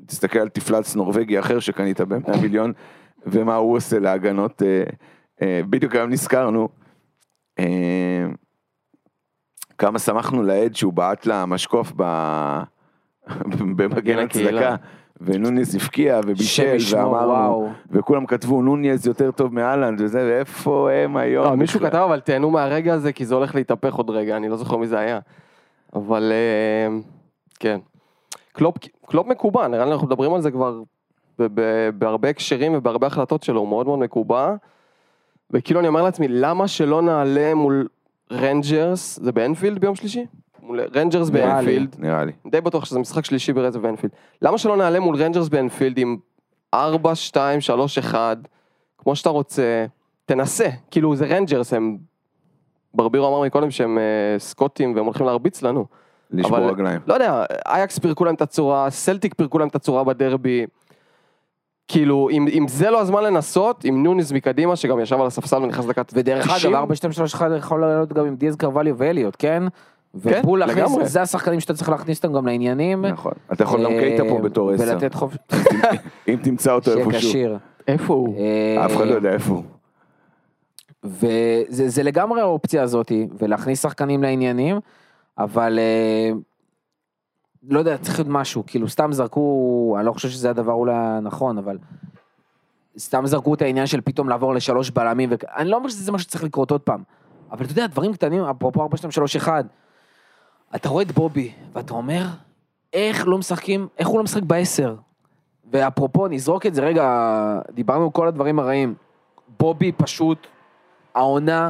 [0.06, 2.74] תסתכל על תפלץ נורבגי אחר שקנית ב-100 מיליון,
[3.26, 4.62] ומה הוא עושה להגנות.
[4.62, 4.84] אה,
[5.42, 6.70] אה, בדיוק היום נזכרנו,
[7.60, 8.26] אה,
[9.78, 12.64] כמה שמחנו לעד שהוא בעט למשקוף ב-
[13.78, 14.20] במגן.
[14.20, 14.76] הצדקה,
[15.22, 17.70] ונוניס הבקיע ובישל, ואמרנו, וואו.
[17.92, 21.46] וכולם כתבו נוניס יותר טוב מאלנד וזה, ואיפה הם היום?
[21.46, 21.80] לא, מישהו?
[21.80, 24.88] כתב אבל תהנו מהרגע הזה כי זה הולך להתהפך עוד רגע, אני לא זוכר מי
[24.88, 25.20] זה היה.
[25.94, 26.98] אבל אה,
[27.60, 27.80] כן.
[28.54, 30.82] קלופ, קלופ מקובע, נראה לי אנחנו מדברים על זה כבר
[31.98, 34.56] בהרבה הקשרים ובהרבה החלטות שלו, הוא מאוד מאוד מקובע.
[35.52, 37.88] וכאילו אני אומר לעצמי, למה שלא נעלה מול
[38.32, 40.26] רנג'רס, זה באנפילד ביום שלישי?
[40.66, 41.30] מול רנג'רס.
[41.30, 42.32] באנפילד, נראה לי.
[42.48, 44.14] די בטוח שזה משחק שלישי ברצף באנפילד.
[44.42, 46.18] למה שלא נעלה מול רנג'רס באנפילד עם
[46.74, 48.38] 4, 2, 3, 1,
[48.98, 49.86] כמו שאתה רוצה,
[50.26, 51.98] תנסה, כאילו זה רנג'רס, הם...
[52.94, 54.04] ברבירו אמר מקודם שהם אה,
[54.40, 55.86] סקוטים והם הולכים להרביץ לנו.
[56.32, 57.02] לשבור אבל- רגליים.
[57.08, 60.66] לא יודע, אייקס פירקו להם את הצורה, סלטיק פירקו להם את הצורה בדרבי.
[61.88, 65.86] כאילו, אם, אם זה לא הזמן לנסות, עם נוניס מקדימה, שגם ישב על הספסל ונכנס
[65.86, 69.36] דקה ודרך 90, אגב, 4, 2, 3, 1 יכול לעלות גם עם דיאז קרווליו ואליוט,
[69.40, 69.64] כן?
[70.16, 71.08] ובול להכניס, לגמרי.
[71.08, 73.06] זה השחקנים שאתה צריך להכניס אותם גם לעניינים.
[73.06, 73.32] נכון.
[73.54, 74.84] אתה יכול גם אה, קייטה פה בתור עשר.
[74.84, 75.38] ולתת חופש,
[76.28, 77.30] אם תמצא אותו איפשהו.
[77.30, 77.58] כשיר.
[77.88, 78.38] איפה הוא?
[78.38, 79.64] אה, אף אחד לא יודע איפה הוא.
[81.04, 84.80] וזה זה לגמרי האופציה הזאתי, ולהכניס שחקנים לעניינים,
[85.38, 86.32] אבל אה,
[87.70, 91.58] לא יודע, צריך להיות משהו, כאילו סתם זרקו, אני לא חושב שזה הדבר אולי הנכון,
[91.58, 91.78] אבל
[92.98, 96.44] סתם זרקו את העניין של פתאום לעבור לשלוש בלמים, ואני לא אומר שזה מה שצריך
[96.44, 97.04] לקרות עוד פעם,
[97.52, 99.66] אבל אתה יודע, דברים קטנים, אפרופו 4, 2, 3, 1,
[100.76, 102.26] אתה רואה את בובי, ואתה אומר,
[102.94, 104.96] איך לא משחקים, איך הוא לא משחק בעשר?
[105.72, 108.94] ואפרופו, נזרוק את זה, רגע, דיברנו כל הדברים הרעים.
[109.60, 110.48] בובי פשוט,
[111.16, 111.70] העונה,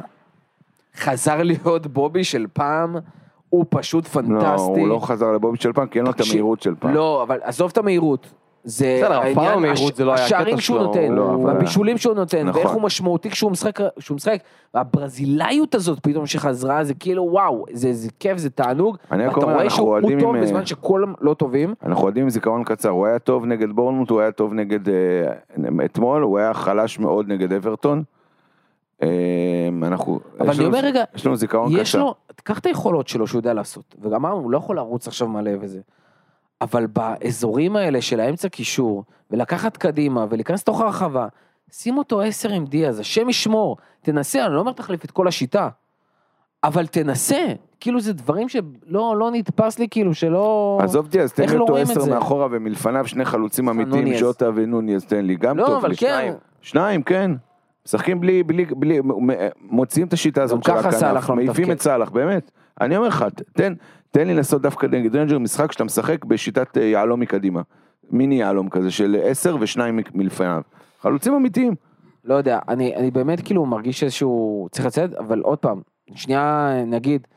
[0.95, 2.95] חזר להיות בובי של פעם,
[3.49, 4.79] הוא פשוט לא, פנטסטי.
[4.79, 6.93] הוא לא חזר לבובי של פעם, כי אין לו את המהירות של פעם.
[6.93, 8.33] לא, אבל עזוב את המהירות.
[8.65, 12.61] זה בסדר, המהירות זה לא היה השערים שהוא נותן, לא, והבישולים שהוא נותן, נכון.
[12.61, 14.39] ואיך הוא משמעותי כשהוא משחק, כשהוא משחק,
[14.73, 19.99] והברזילאיות הזאת פתאום שחזרה, זה כאילו וואו, זה, כיף, זה תענוג, ואתה אומר, רואה שהוא
[20.19, 23.71] טוב בזמן אה, שכולם לא טובים, אנחנו יודעים עם זיכרון קצר, הוא היה טוב נגד
[23.71, 28.03] בורנמוט, הוא היה טוב נגד אה, אתמול, הוא היה חלש מאוד נגד אברטון.
[29.03, 29.09] אה,
[29.83, 31.81] אנחנו, אבל אני אומר רגע, יש לנו זיכרון קצר.
[31.81, 35.07] יש לו, קח את היכולות שלו שהוא יודע לעשות, וגם אמרנו, הוא לא יכול לרוץ
[35.07, 35.79] עכשיו מלא וזה.
[36.61, 41.27] אבל באזורים האלה של האמצע קישור, ולקחת קדימה, ולהיכנס לתוך הרחבה,
[41.71, 45.69] שים אותו עשר עם דיאז, השם ישמור, תנסה, אני לא אומר תחליף את כל השיטה,
[46.63, 47.45] אבל תנסה,
[47.79, 50.79] כאילו זה דברים שלא לא נתפס לי, כאילו שלא...
[50.81, 52.05] עזוב אותי, אז תן איך לי לא אותו עשר?
[52.05, 54.17] מאחורה ומלפניו שני חלוצים אמיתיים.
[54.17, 55.97] ז'וטה ונוניז, תן לי, גם לא, טוב לי.
[55.97, 56.33] כן.
[56.61, 57.03] שניים.
[57.03, 57.31] כן.
[57.85, 58.99] משחקים בלי, בלי, בלי,
[59.61, 61.71] מוציאים את השיטה הזאת של הכנף, לא מעיפים.
[61.71, 62.51] את סאלח, באמת.
[62.81, 63.73] אני אומר לך, תן,
[64.11, 67.61] תן לי לעשות דווקא נגד רנג'רס משחק שאתה משחק בשיטת אה, יהלום מקדימה.
[68.11, 70.61] מיני יהלום כזה של עשר ושניים מלפניו.
[71.01, 71.75] חלוצים אמיתיים.
[72.23, 75.81] לא יודע, אני, אני באמת כאילו מרגיש איזשהו, צריך לצאת, אבל עוד פעם,
[76.15, 77.27] שנייה נגיד,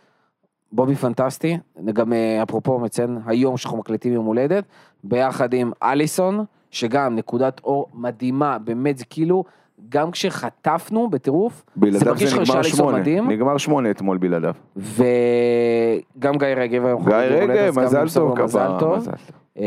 [0.72, 1.58] בובי פנטסטי,
[1.92, 4.64] גם אה, אפרופו מציין היום שאנחנו מקליטים יום הולדת,
[5.04, 9.44] ביחד עם אליסון, שגם נקודת אור מדהימה, באמת זה כאילו,
[9.88, 12.98] גם כשחטפנו בטירוף, בלעדיו מרגיש זה לך שאליסון שמונה.
[12.98, 13.30] מדהים.
[13.30, 14.54] נגמר שמונה אתמול בלעדיו.
[14.76, 18.70] וגם גיא רגב היום גיא רגב, מזל טוב מזל.
[18.78, 19.08] טוב.
[19.56, 19.62] אמ,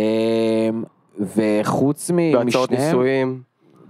[1.20, 3.42] וחוץ מ- בהצעות משניהם, נישואים,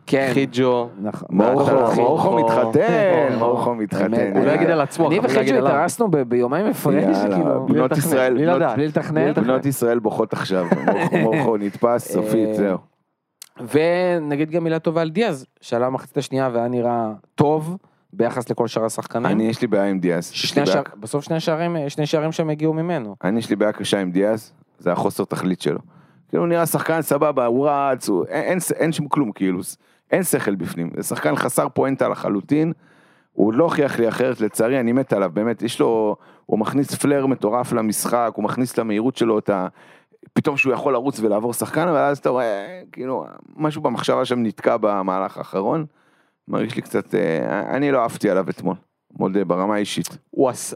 [0.07, 1.27] כן, חיג'ו, נכון.
[1.31, 4.37] מורחו מתחתן, מורחו האמת, מתחתן.
[4.37, 5.55] הוא לא יגיד על עצמו, אני וחיג'ו.
[5.67, 8.33] התארסנו ביומיים הפרש, יאללה, כאילו, בלי בנות לתכנן, ישראל,
[8.75, 9.33] בלי לתכנן.
[9.33, 10.65] בנות ישראל בוכות עכשיו,
[11.21, 12.77] מורחו נתפס סופית, אה, זהו.
[13.59, 17.77] ונגיד גם מילה טובה על דיאז, שעלה מחצית השנייה והיה נראה טוב
[18.13, 19.25] ביחס לכל שאר השחקנים.
[19.25, 20.29] אני, יש לי בעיה עם דיאז.
[20.29, 23.15] שני לי בעיה- בסוף שני שערים, שני שערים שם הגיעו ממנו.
[23.23, 25.79] אני, יש לי בעיה קשה עם דיאז, זה החוסר תכלית שלו.
[26.29, 29.59] כאילו, נראה שחקן סבבה, הוא רץ, הוא- אין, אין, אין שם כלום, כאילו,
[30.11, 30.89] אין שכל בפנים.
[30.97, 32.73] זה שחקן חסר פואנטה לחלוטין.
[33.33, 37.25] הוא לא הוכיח לי אחרת, לצערי, אני מת עליו, באמת, יש לו, הוא מכניס פלר
[37.25, 39.67] מטורף למשחק, הוא מכניס למהירות שלו את ה...
[40.33, 44.77] פתאום שהוא יכול לרוץ ולעבור שחקן, אבל אז אתה רואה, כאילו, משהו במחשבה שם נתקע
[44.77, 45.85] במהלך האחרון.
[46.47, 48.75] מרגיש לי קצת, אה, אני לא אהבתי עליו אתמול,
[49.13, 50.17] מודה, ברמה האישית.
[50.29, 50.75] הוא עשה...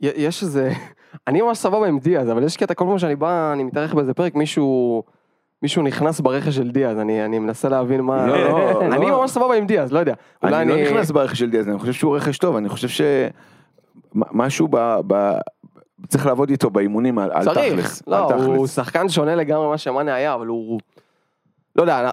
[0.00, 0.72] יש איזה...
[1.28, 4.14] אני ממש סבבה עם דיאז, אבל יש קטע, כל פעם שאני בא, אני מתארח באיזה
[4.14, 5.02] פרק, מישהו...
[5.62, 8.26] מישהו נכנס ברכש של דיאז, אני, אני מנסה להבין מה...
[8.26, 9.10] לא, לא, אני.
[9.10, 10.14] ממש סבבה עם דיאז, לא יודע.
[10.42, 13.04] אולי אני לא נכנס ברכש של דיאז, אני חושב שהוא רכש טוב, אני חושב
[14.14, 15.00] שמשהו ב...
[15.06, 15.32] ב...
[16.08, 18.02] צריך לעבוד איתו באימונים על, על צריך, תכלס.
[18.06, 18.74] לא, על הוא תכלס.
[18.76, 20.80] שחקן שונה לגמרי ממה שמאנה היה, אבל הוא...
[21.76, 22.10] לא יודע,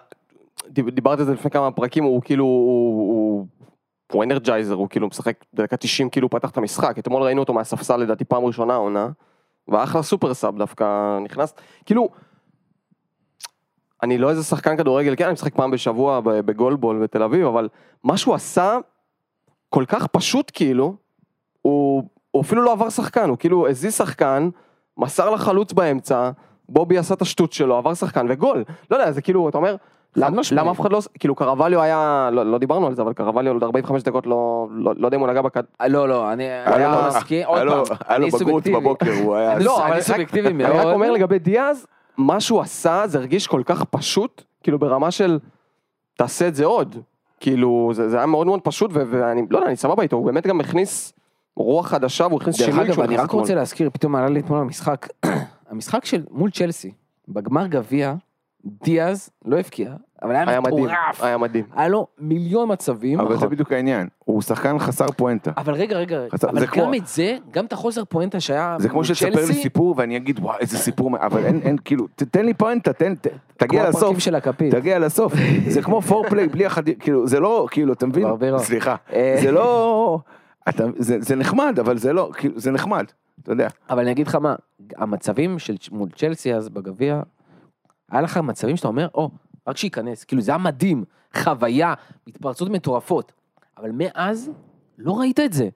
[0.67, 2.43] דיב- דיברתי על זה לפני כמה פרקים, הוא כאילו...
[2.43, 3.45] הוא, הוא,
[4.12, 7.97] הוא energizer, הוא כאילו משחק בדקה 90 כאילו פתח את המשחק, אתמול ראינו אותו מהספסל
[7.97, 9.10] לדעתי פעם ראשונה העונה,
[9.67, 10.86] ואחלה super sub דווקא
[11.23, 11.54] נכנס,
[11.86, 12.10] כאילו,
[14.04, 17.69] אני לא איזה שחקן כדורגל, כן, אני משחק פעם בשבוע ב- בגולבול בתל אביב, אבל
[18.04, 18.78] מה שהוא עשה
[19.69, 20.95] כל כך פשוט כאילו,
[21.62, 24.50] הוא, הוא אפילו לא עבר שחקן, הוא כאילו הזיז שחקן,
[24.98, 26.30] מסר לחלוץ באמצע,
[26.70, 28.63] בובי עשה את השטות שלו, עבר שחקן וגול.
[28.92, 29.76] לא יודע, זה כאילו, אתה אומר,
[30.15, 30.42] למה.
[30.52, 33.63] למה אף אחד לא, כאילו קרווליו היה, לא, לא דיברנו על זה, אבל קרווליו עוד
[33.63, 35.63] 45 דקות לא, לא, לא יודע אם הוא נגע בכד...
[35.82, 38.24] אה, לא, לא, אני היה אני לו- לא מסכים, עוד היה לו- פעם, היה לו
[38.26, 38.76] אני בגרות סובייקטיבי.
[38.80, 39.54] בבוקר, הוא היה...
[39.54, 40.94] אני לא, אני סובייקטיבי אני רק מאוד.
[40.94, 41.88] אומר לגבי דיאז,
[42.18, 45.39] מה שהוא עשה זה הרגיש כל כך פשוט, כאילו ברמה של
[46.18, 46.96] תעשה את זה עוד.
[47.39, 50.48] כאילו זה, זה היה מאוד מאוד פשוט ואני לא יודע, אני סבבה איתו, הוא באמת
[50.48, 51.13] גם הכניס
[51.63, 53.41] רוח חדשה והוא הכניס דרך שינוי אגב, כשהוא אני נכנס רק אתמול.
[53.41, 55.08] רוצה להזכיר, פתאום עלה לי אתמול המשחק,
[55.72, 56.91] המשחק של מול צ'לסי,
[57.28, 58.13] בגמר גביע,
[58.84, 59.91] דיאז לא הבקיע,
[60.24, 61.24] אבל היה היה מדהים, מטורף.
[61.24, 61.65] היה מדהים.
[61.76, 63.19] היה לו מיליון מצבים.
[63.19, 63.50] אבל זה נכון.
[63.50, 65.52] בדיוק העניין, הוא שחקן חסר פואנטה.
[65.58, 68.76] אבל רגע, רגע, חסר- אבל זה גם כמו- את זה, גם את החוסר פואנטה שהיה
[68.80, 71.78] זה כמו מול שתספר לי צ'לסי, סיפור ואני אגיד וואי איזה סיפור, אבל אין, אין,
[71.86, 74.76] כאילו, ת- תן לי פואנטה, תן, ת- תגיע כמו לסוף, הפרקים של הכפית.
[74.76, 75.34] תגיע לסוף,
[75.67, 78.28] זה כמו פורפליי בלי החדיר, כאילו, זה לא, כאילו, אתה מבין?
[78.58, 79.38] סליחה, אה.
[79.41, 80.19] זה לא,
[80.69, 83.06] אתה, זה, זה נחמד, אבל זה לא, כאילו, זה נחמד,
[83.43, 83.67] אתה יודע.
[83.89, 84.56] אבל אני אגיד לך מה,
[84.95, 87.22] המצבים של מול צ'לסי אז בגביע,
[88.12, 89.30] היה לך מצבים שאתה אומר, או,
[89.67, 91.04] רק שייכנס, כאילו זה היה מדהים,
[91.38, 91.93] חוויה,
[92.28, 93.32] מתפרצות מטורפות.
[93.78, 94.52] אבל מאז,
[94.98, 95.69] לא ראית את זה.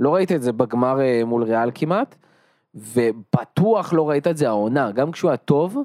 [0.00, 2.14] לא ראית את זה בגמר אה, מול ריאל כמעט,
[2.74, 5.78] ובטוח לא ראית את זה העונה, גם כשהוא היה טוב,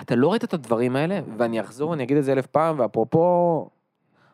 [0.00, 3.68] אתה לא ראית את הדברים האלה, ואני אחזור, אני אגיד את זה אלף פעם, ואפרופו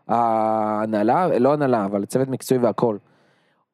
[0.08, 2.96] ההנהלה, לא הנהלה, אבל צוות מקצועי והכל.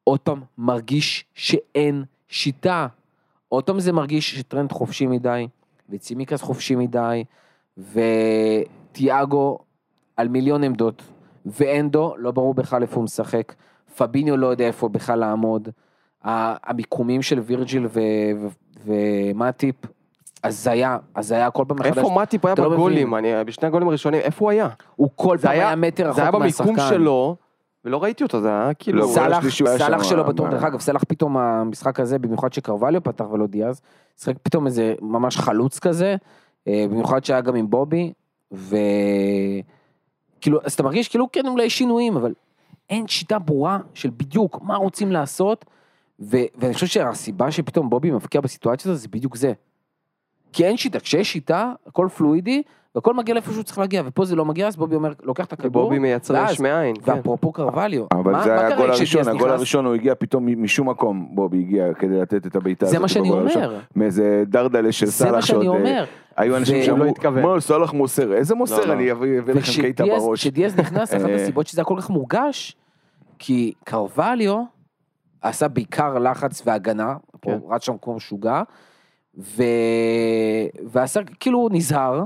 [0.03, 2.87] עוד פעם, מרגיש שאין שיטה.
[3.49, 5.47] עוד פעם זה מרגיש שטרנד חופשי מדי,
[5.89, 7.23] וצימקס חופשי מדי,
[8.91, 9.57] וטיאגו
[10.17, 11.01] על מיליון עמדות,
[11.45, 13.53] ואנדו, לא ברור בכלל איפה הוא משחק,
[13.97, 15.69] פביניו לא יודע איפה בכלל לעמוד,
[16.23, 17.87] המיקומים של וירג'יל
[18.85, 19.75] ומטיפ,
[20.43, 23.15] הזיה, הזיה כל פעם מחדש, איפה מאטיפ היה לא בגולים.
[23.15, 24.67] אני, בשני הגולים הראשונים, איפה הוא היה?
[24.95, 26.89] הוא כל פעם היה- היה מטר זה היה רחוק במיקום מהשחקן.
[26.95, 27.35] שלו,
[27.85, 28.99] ולא ראיתי אותו, זה היה כאילו...
[28.99, 29.43] לא, סאלח,
[29.77, 33.47] סאלח שם, שלו בטוח, מה- דרך אגב, סאלח פתאום המשחק הזה, במיוחד שקרווליו פתח ולא
[33.47, 33.81] דיאז,
[34.17, 36.15] שיחק פתאום איזה ממש חלוץ כזה,
[36.67, 38.13] אה, במיוחד שהיה גם עם בובי,
[38.53, 38.75] ו...
[40.41, 42.33] כאילו, אז אתה מרגיש כאילו כן אולי שינויים, אבל
[42.89, 45.65] אין שיטה ברורה של בדיוק מה רוצים לעשות,
[46.19, 46.37] ו...
[46.55, 49.53] ואני חושב שהסיבה שפתאום בובי מבקיע בסיטואציה הזאת זה בדיוק זה.
[50.53, 52.61] כי אין שיטה, כשיש שיטה, הכל פלואידי,
[52.95, 55.53] והכל מגיע לאיפה שהוא צריך להגיע, ופה זה לא מגיע, אז בובי אומר, לוקח את
[55.53, 57.11] הכדור, בובי מייצר יש מאין, כן.
[57.11, 59.51] ואפרופו קרווליו, אבל מה- זה מה היה קרה הגול הראשון, הגול נכנס?
[59.51, 63.07] הראשון הוא הגיע פתאום משום מקום, בובי הגיע כדי לתת את הבעיטה זה הזאת מה
[63.07, 63.29] שאני.
[63.29, 65.63] אומר, מאיזה דרדלה של זה מה סאלח שעוד...
[65.63, 66.05] שאני אה, אומר.
[66.37, 67.43] היו אנשים שאמרו, לא התכוון.
[67.43, 68.93] מה סאלח מוסר, איזה לא, מוסר, לא.
[68.93, 70.39] אני אביא לכם קייטה בראש.
[70.39, 71.35] כשדיאז נכנס, אחת אה.
[71.35, 72.75] הסיבות שזה היה כל כך מורגש,
[73.39, 74.63] כי קרווליו
[75.41, 77.57] עשה בעיקר לחץ והגנה, כן.
[77.69, 78.61] רץ שם כמו משוגע,
[79.37, 79.63] ו...
[80.85, 82.23] ועשה כאילו נזהר,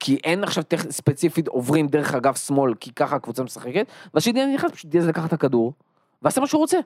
[0.00, 0.90] כי אין עכשיו טכ...
[0.90, 5.26] ספציפית עוברים דרך אגף שמאל, כי ככה הקבוצה משחקת, ואז כשדיאז נכנס, פשוט דיאז לקח
[5.26, 5.72] את הכדור,
[6.22, 6.78] ועשה מה שהוא רוצה.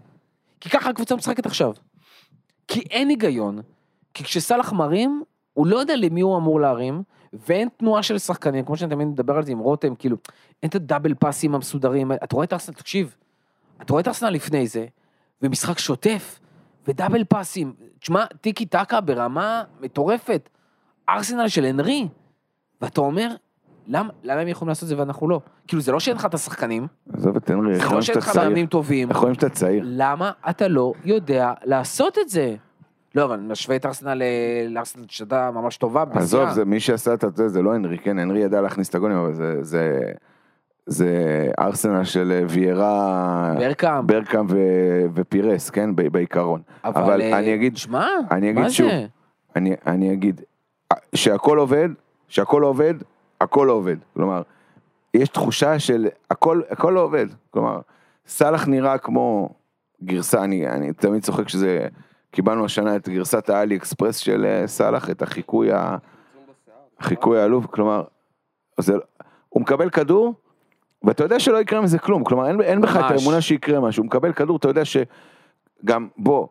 [0.61, 1.73] כי ככה הקבוצה משחקת עכשיו.
[2.69, 3.59] כי אין היגיון,
[4.15, 8.77] כי כשסאלח מרים, הוא לא יודע למי הוא אמור להרים, ואין תנועה של שחקנים, כמו
[8.77, 10.17] שאני תמיד מדבר על זה עם רותם, כאילו,
[10.63, 13.17] אין את הדאבל פאסים המסודרים, אתה רואה את ארסנל, תקשיב,
[13.83, 14.87] אתה רואה את ארסנל לפני זה,
[15.43, 16.41] ומשחק שוטף,
[16.89, 20.49] ודאבל פאסים, תשמע, טיקי טקה ברמה מטורפת,
[21.09, 22.09] ארסנל של הנרי,
[22.83, 23.29] ואתה אומר,
[23.87, 25.41] למה, למה הם יכולים לעשות את זה ואנחנו לא?
[25.67, 28.15] כאילו, זה לא שאין לך את השחקנים, עזוב את הנרי, זה איך לא רואים שאין
[28.21, 28.45] שאתה לך צעיר?
[28.49, 29.83] מאמנים טובים, איך רואים שאתה צעיר?
[29.87, 32.55] למה אתה לא יודע לעשות את זה?
[33.15, 34.23] לא, אבל אני משווה את ארסנל ל-
[34.75, 36.05] לארסנל שדה ממש טובה.
[36.13, 36.51] עזוב.
[36.51, 39.35] זה מי שעשה את זה, זה לא הנרי, כן, הנרי ידע להכניס את הגולים, אבל
[39.35, 40.01] זה, זה,
[40.87, 44.07] זה ארסנל של אה, ויירה, ברקאם.
[44.07, 46.63] ברקאם ו- ופירס, כן, ב- בעיקרון.
[46.85, 49.07] אבל אה, אני אגיד, שמע, אני אגיד מה שוב, זה?
[49.57, 50.41] אני, אני אגיד,
[51.15, 51.89] שהכל עובד,
[52.29, 52.95] שהכל עובד,
[53.41, 53.97] הכל לא עובד.
[54.15, 54.43] כלומר,
[55.15, 57.27] יש תחושה של הכל, הכל לא עובד.
[57.51, 57.81] כלומר,
[58.27, 59.49] סאלח נראה כמו
[60.03, 61.89] גרסה, אני, אני תמיד צוחק שזה,
[62.31, 65.97] קיבלנו השנה את גרסת האלי אקספרס של אה, סאלח, את החיקוי, ה,
[66.99, 68.05] החיקוי העלוב, כלומר,
[68.81, 68.95] זה,
[69.49, 70.35] הוא מקבל כדור,
[71.05, 73.11] ואתה יודע שלא יקרה מזה כלום, כלומר אין, אין בך את.
[73.11, 76.47] האמונה שיקרה משהו, הוא מקבל כדור, אתה יודע שגם, בוא,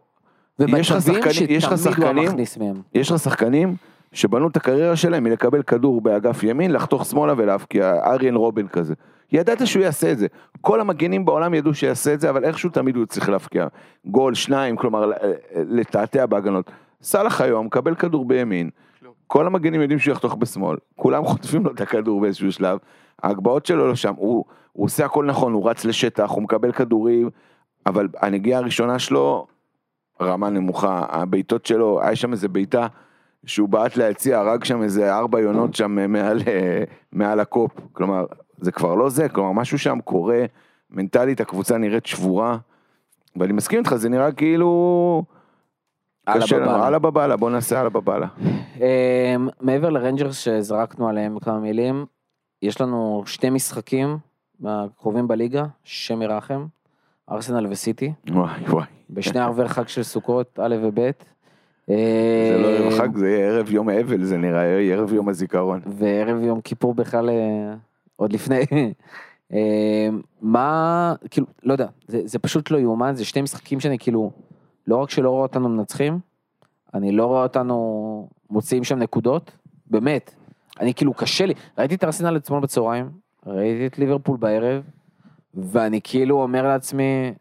[0.59, 2.29] יש לך שחקנים- יש לך שחקנים-
[2.59, 2.75] מהם.
[2.93, 3.75] יש לך שחקנים
[4.13, 8.93] שבנו את הקריירה שלהם מלקבל כדור באגף ימין, לחתוך שמאלה ולהבקיע, אריאן רובין כזה.
[9.31, 10.27] ידעת שהוא יעשה את זה.
[10.61, 13.67] כל המגנים בעולם ידעו שיעשה את זה, אבל איכשהו תמיד הוא צריך להבקיע.
[14.05, 15.11] גול, שניים, כלומר,
[15.55, 16.71] לתעתע בהגנות.
[17.01, 18.69] סאלח היום מקבל כדור בימין,
[19.35, 22.77] כל המגנים יודעים שהוא יחתוך בשמאל, כולם חוטפים לו את הכדור באיזשהו שלב,
[23.23, 27.29] ההגבהות שלו לא שם, הוא, הוא עושה הכל נכון, הוא רץ לשטח, הוא מקבל כדורים,
[27.85, 29.47] אבל הנגיעה הראשונה שלו,
[30.21, 32.87] רמה נמוכה, הבעיטות שלו, היה שם איזה בעיטה
[33.45, 38.25] שהוא בעט ליציע, הרג שם איזה ארבע יונות שם מעל, אה, מעל הקופ, כלומר,
[38.57, 40.45] זה כבר לא זה, כלומר, משהו שם קורה,
[40.89, 42.57] מנטלית הקבוצה נראית שבורה,
[43.35, 45.23] ואני מסכים איתך, זה נראה כאילו...
[46.33, 46.87] קשה לנו.
[46.87, 48.27] אללה בבאללה, בוא נעשה אללה בבאללה.
[48.77, 52.05] אמ, מעבר לרנג'רס שזרקנו עליהם כמה מילים,
[52.61, 54.17] יש לנו שני משחקים
[54.65, 56.65] הקרובים בליגה, השם ירחם,
[57.31, 58.85] ארסנל וסיטי, וואי וואי.
[59.09, 60.99] בשני ערבי חג של סוכות, א' וב'.
[61.87, 65.29] זה לא ערב אמ, חג, זה יהיה ערב יום אבל, זה נראה, יהיה ערב יום
[65.29, 65.81] הזיכרון.
[65.85, 67.73] וערב יום כיפור בכלל אה,
[68.15, 68.65] עוד לפני.
[69.53, 70.07] אה,
[70.41, 74.31] מה, כאילו, לא יודע, זה, זה פשוט לא יאומן, זה שני משחקים שאני כאילו,
[74.87, 76.19] לא רק שלא רואה אותנו מנצחים,
[76.93, 79.51] אני לא רואה אותנו מוציאים שם נקודות,
[79.87, 80.35] באמת.
[80.79, 83.09] אני כאילו קשה לי, ראיתי את ארסנל אתמול בצהריים,
[83.45, 84.83] ראיתי את ליברפול בערב,
[85.53, 87.33] ואני כאילו אומר לעצמי,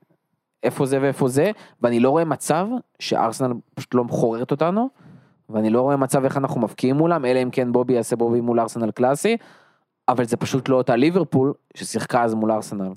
[0.63, 1.51] איפה זה ואיפה זה,
[1.83, 2.67] ואני לא רואה מצב
[2.99, 4.89] שארסנל פשוט לא מחוררת אותנו,
[5.51, 8.61] ואני לא רואה מצב איך אנחנו מבקיעים מולם, אלא אם כן בובי יעשה בובי מול
[8.61, 9.37] ארסנל קלאסי,
[10.09, 12.93] אבל זה פשוט לא אותה ליברפול ששיחקה אז מול ארסנל.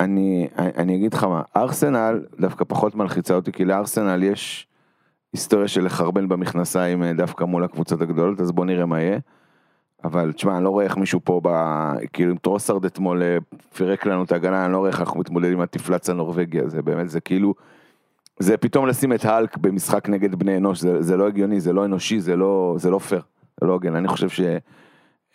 [0.00, 4.66] אני, אני אגיד לך מה, ארסנל דווקא פחות מלחיצה אותי, כי לארסנל יש
[5.32, 9.18] היסטוריה של לחרבן במכנסיים אה, דווקא מול הקבוצות הגדולות, אז בוא נראה מה יהיה.
[10.04, 11.48] אבל תשמע, אני לא רואה איך מישהו פה, ב...
[12.12, 13.38] כאילו עם טרוסארד אתמול אה,
[13.74, 17.10] פירק לנו את ההגנה, אני לא רואה איך אנחנו מתמודדים עם המפלץ הנורבגי הזה, באמת
[17.10, 17.54] זה כאילו,
[18.38, 21.84] זה פתאום לשים את האלק במשחק נגד בני אנוש, זה, זה לא הגיוני, זה לא
[21.84, 23.22] אנושי, זה לא, זה לא פייר,
[23.60, 24.40] זה לא הוגן, אני חושב ש...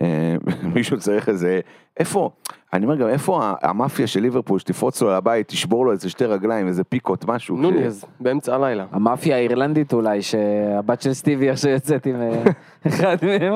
[0.02, 0.36] אה,
[0.76, 1.60] מישהו צריך איזה,
[2.00, 2.30] איפה,
[2.74, 6.26] אני אומר גם איפה ה- המאפיה של ליברפול שתפרוץ לו לבית, תשבור לו איזה שתי
[6.26, 7.58] רגליים, איזה פיקות, משהו.
[7.58, 8.86] נוניז, באמצע הלילה.
[8.92, 12.44] המאפיה האירלנדית אולי, שהבת של סטיבי עכשיו יוצאת עם אה,
[12.88, 13.54] אחד מהם.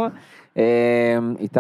[0.58, 1.60] אה, איתי?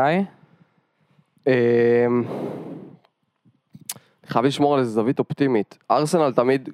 [4.27, 5.77] חייב לשמור על איזה זווית אופטימית.
[5.91, 6.69] ארסנל תמיד,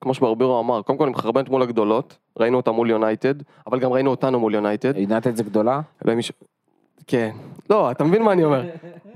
[0.00, 3.34] כמו שברבירו אמר, קודם כל היא מחרבנת מול הגדולות, ראינו אותה מול יונייטד,
[3.66, 4.96] אבל גם ראינו אותנו מול יונייטד.
[4.96, 5.80] יונייטד זה גדולה?
[7.06, 7.30] כן.
[7.70, 8.62] לא, אתה מבין מה אני אומר.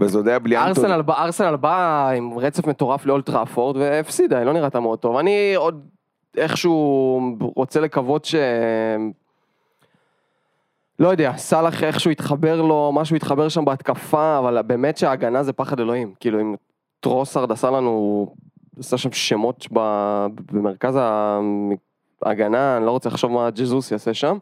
[0.01, 0.57] וזה עוד היה בלי.
[0.57, 5.17] ארסנל בא- ארסנל באה עם רצף מטורף לאולד טראפורד והפסידה, היא לא נראתה מאוד טוב.
[5.17, 5.87] אני עוד
[6.37, 7.21] איכשהו
[7.57, 8.35] רוצה לקוות ש...
[10.99, 15.81] לא יודע, סאלח איכשהו התחבר לו, משהו התחבר שם בהתקפה, אבל באמת שההגנה זה פחד
[15.81, 16.15] אלוהים.
[16.21, 16.55] כאילו אם
[17.01, 18.27] טרוסארד עשה לנו,
[18.79, 19.67] עשה שם שמות
[20.53, 20.99] במרכז
[22.23, 24.37] ההגנה, אני לא רוצה לחשוב מה ג'זוס יעשה שם.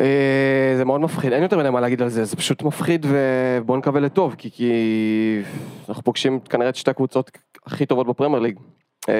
[0.00, 3.78] אה, זה מאוד מפחיד, אין יותר מדי מה להגיד על זה, זה פשוט מפחיד ובואו
[3.78, 4.72] נקווה לטוב, כי, כי
[5.88, 7.30] אנחנו פוגשים כנראה את שתי הקבוצות
[7.66, 8.58] הכי טובות בפרמייר ליג.
[9.08, 9.14] אה,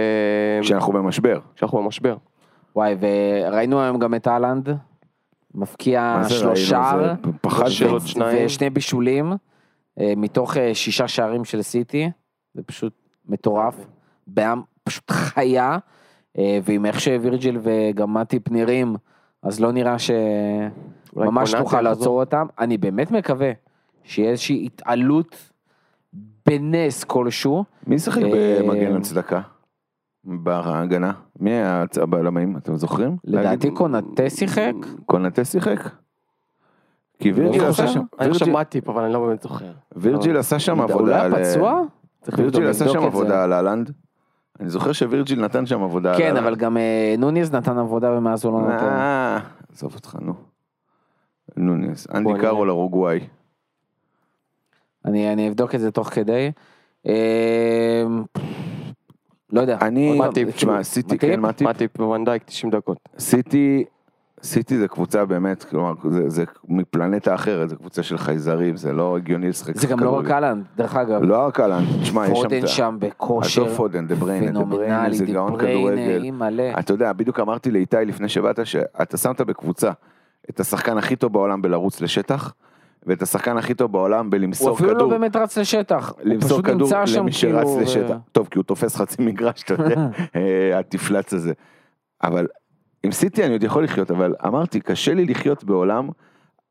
[0.62, 1.40] כשאנחנו במשבר.
[1.56, 2.16] כשאנחנו במשבר.
[2.76, 4.68] וואי, וראינו היום גם את אהלנד,
[5.54, 8.46] מפקיע שלושה פחד של ו- עוד שניים.
[8.46, 9.32] ושני בישולים,
[10.00, 12.10] אה, מתוך שישה שערים של סיטי,
[12.54, 12.92] זה פשוט
[13.28, 13.74] מטורף,
[14.26, 15.78] בעם פשוט חיה,
[16.62, 18.96] ועם איך שווירג'יל וגם מאטיפ נראים,
[19.42, 21.80] אז לא נראה שממש נוכל.
[21.80, 23.50] לעצור אותם, אני באמת מקווה
[24.04, 25.36] שיהיה איזושהי התעלות
[26.46, 29.40] בנס כלשהו, מי שיחק אה, במגן הצדקה?
[30.24, 31.12] בהגנה?
[31.40, 32.56] מי היה הבלמים?
[32.56, 33.16] אתם זוכרים?
[33.24, 34.72] לדעתי להגיד- קונאטה שיחק,
[35.06, 35.90] קונאטה שיחק?
[37.18, 37.92] כי וירג'יל לא עשה זוכר.
[37.94, 39.64] שם, אני חושב וירג'יל- מאטיפ, אבל אני לא באמת זוכר.
[39.96, 41.32] וירג'יל עשה שם עבודה על...
[41.44, 41.82] פצוע?
[42.22, 42.70] צריך וירג'יל לבדוק.
[42.82, 43.02] עשה שם.
[43.02, 43.90] עבודה על אהלנד.
[44.60, 46.36] אני זוכר שווירג'יל נתן שם עבודה כן.
[46.36, 48.84] אבל גם אה, נוניז נתן עבודה ומאז הוא לא נתן.
[48.84, 49.38] אה,
[49.72, 50.34] עזוב אותך, נו.
[51.56, 52.40] נוניז, בוא אנדי.
[52.40, 53.20] קארול אורוגוואי.
[55.04, 56.50] אני, אני אבדוק את זה תוך כדי.
[57.06, 58.04] אה,
[59.52, 59.78] לא יודע.
[59.80, 60.20] אני,
[60.54, 61.18] תשמע, סיטי?
[61.18, 61.62] כן, מטיפ.
[61.66, 63.08] מאטיפ וונדייק 90 דקות.
[63.18, 63.84] סיטי,
[64.42, 69.16] סיטי זה קבוצה באמת, כלומר, זה, זה מפלנטה אחרת, זה קבוצה של חייזרים, זה לא
[69.16, 69.76] הגיוני לשחק.
[69.76, 70.30] זה גם לא רק.
[70.30, 71.22] האלנד, דרך אגב.
[71.22, 72.42] לא רק האלנד, תשמע, יש שם...
[72.42, 76.30] פודן שם בכושר עזוב פודן, דה בריינה, דה בריינה זה גאון כדורגל.
[76.78, 79.90] אתה יודע, בדיוק אמרתי לאיתי לפני שבאת, שאתה שמת בקבוצה
[80.50, 82.52] את השחקן הכי טוב בעולם בלרוץ לשטח,
[83.06, 86.12] ואת השחקן הכי טוב בעולם הוא בלמסור אפילו לא כדור, באמת רץ לשטח.
[86.12, 87.32] הוא למסור כדור למי כאילו...
[87.32, 88.16] שרץ ו- לשטח.
[88.32, 89.94] טוב, כי הוא תופס חצי מגרש, אתה יודע,
[90.36, 91.52] אה, התפלץ הזה.
[92.22, 92.46] אבל
[93.08, 96.08] עם סיטי אני עוד יכול לחיות, אבל אמרתי, קשה לי לחיות בעולם,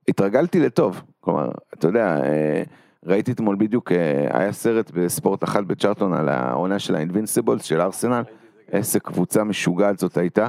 [0.07, 1.01] התרגלתי לטוב.
[1.19, 2.63] כלומר, אתה יודע, אה,
[3.05, 8.23] ראיתי אתמול בדיוק, אה, היה סרט בספורט אחת בצ'ארטון על העונה של האינבינסיבולס של ארסנל,
[8.71, 10.47] איזה קבוצה משוגעת זאת הייתה.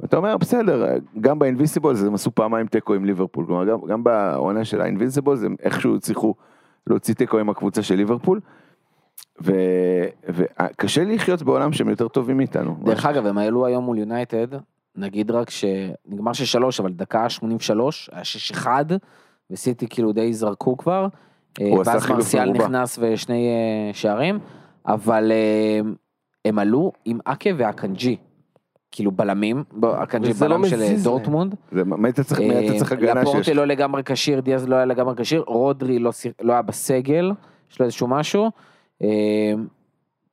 [0.00, 4.64] ואתה אומר, בסדר, גם באינבינסיבולס הם עשו פעמיים תיקו עם ליברפול, כלומר, גם, גם בעונה
[4.64, 6.34] של האינבינסיבולס הם איכשהו הצליחו
[6.86, 8.40] להוציא תיקו עם הקבוצה של ליברפול.
[10.28, 12.76] וקשה לי לחיות בעולם שהם יותר טובים מאיתנו.
[12.84, 14.46] דרך אגב, הם העלו היום מול יונייטד,
[14.96, 18.22] נגיד רק שנגמר 6-3, אבל דקה 83, היה
[18.64, 18.66] 6-1,
[19.50, 21.06] וסיטי כאילו די זרקו כבר.
[21.60, 22.50] אה, ואז מרסיאל.
[22.50, 24.38] נכנס ושני אה, שערים,
[24.86, 25.90] אבל אה,
[26.44, 28.16] הם עלו עם אקה ואקנג'י.
[28.94, 31.04] כאילו בלמים, אקנג'י וזה לא בלם של מזיז.
[31.04, 31.54] דורטמונד.
[31.72, 33.28] זה, מה אתה צריך, מי אתה צריך הגנה שיש?
[33.28, 36.10] לפורטה לא לגמרי כשיר, דיאז לא היה לגמרי כשיר, רודרי לא,
[36.42, 37.32] לא היה בסגל,
[37.70, 38.50] יש לו איזשהו משהו.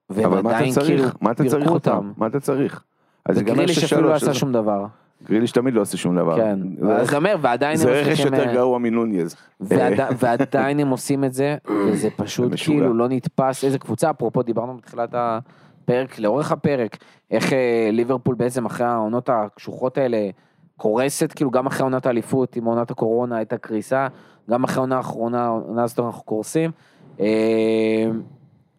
[0.10, 1.16] אבל מה אתה עדיין כאילו צריך?
[1.22, 2.12] מה אתה צריך אותם?
[2.18, 2.84] מה אתה צריך?
[3.30, 4.86] אז ייגמר וגריליש אפילו לא 6-3, עשה שום דבר.
[5.24, 6.36] גריליש תמיד לא עושה שום דבר.
[6.36, 9.36] כן, זה אז רכש- אומר, ועדיין זה הם רכש מצליחים, יותר אה, גרוע מנוניז.
[9.60, 11.56] ועד- ועדיין הם עושים את זה,
[11.88, 12.52] וזה פשוט.
[12.58, 16.98] כאילו לא נתפס, איזה קבוצה, אפרופו דיברנו בתחילת הפרק, לאורך הפרק,
[17.32, 20.30] איך אה, ליברפול בעצם אחרי העונות הקשוחות האלה
[20.78, 24.08] קורסת, כאילו גם אחרי עונת האליפות עם עונת הקורונה הייתה קריסה,
[24.50, 26.72] גם אחרי העונה האחרונה, עונה הזאת אנחנו קורסים,
[27.20, 27.26] אה,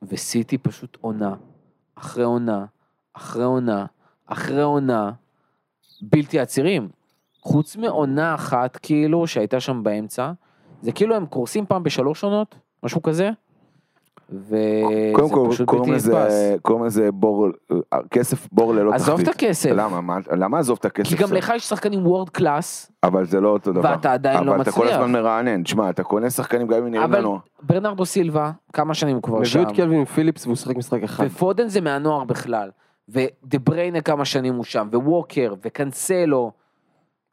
[0.08, 1.34] וסיטי פשוט עונה,
[1.96, 2.64] אחרי עונה,
[3.16, 3.86] אחרי עונה,
[4.32, 5.10] אחרי עונה,
[6.02, 6.88] בלתי עצירים.
[7.42, 10.32] חוץ מעונה אחת כאילו שהייתה שם באמצע,
[10.82, 13.30] זה כאילו הם קורסים פעם בשלוש עונות, משהו כזה,
[14.32, 14.58] וזה
[15.14, 16.62] קודם כל, פשוט קוראים בלתי לזה, נתפס.
[16.62, 17.48] קוראים לזה בור,
[18.10, 19.02] כסף בור ללא תחתית.
[19.08, 20.00] עזוב את הכסף, למה?
[20.00, 21.08] מה- למה עזוב את הכסף?
[21.08, 21.32] כי גם?
[21.32, 23.90] לך יש שחקנים world class, אבל זה לא אותו דבר.
[23.90, 24.94] ואתה עדיין לא אבל אתה כל מצליח.
[25.00, 25.62] הזמן מרענן.
[25.62, 27.38] תשמע, אתה קונה שחקנים גם אם נראים אבל לנו.
[27.62, 31.24] ברנרדו סילבה, כמה שנים הוא כבר שם, הביאו את קלווין פיליפס והוא שיחק משחק אחד.
[31.26, 32.70] ופודן זה מהנוער בכלל,
[33.10, 36.52] ודה בריינה כמה שנים הוא שם, וווקר, וקנסלו,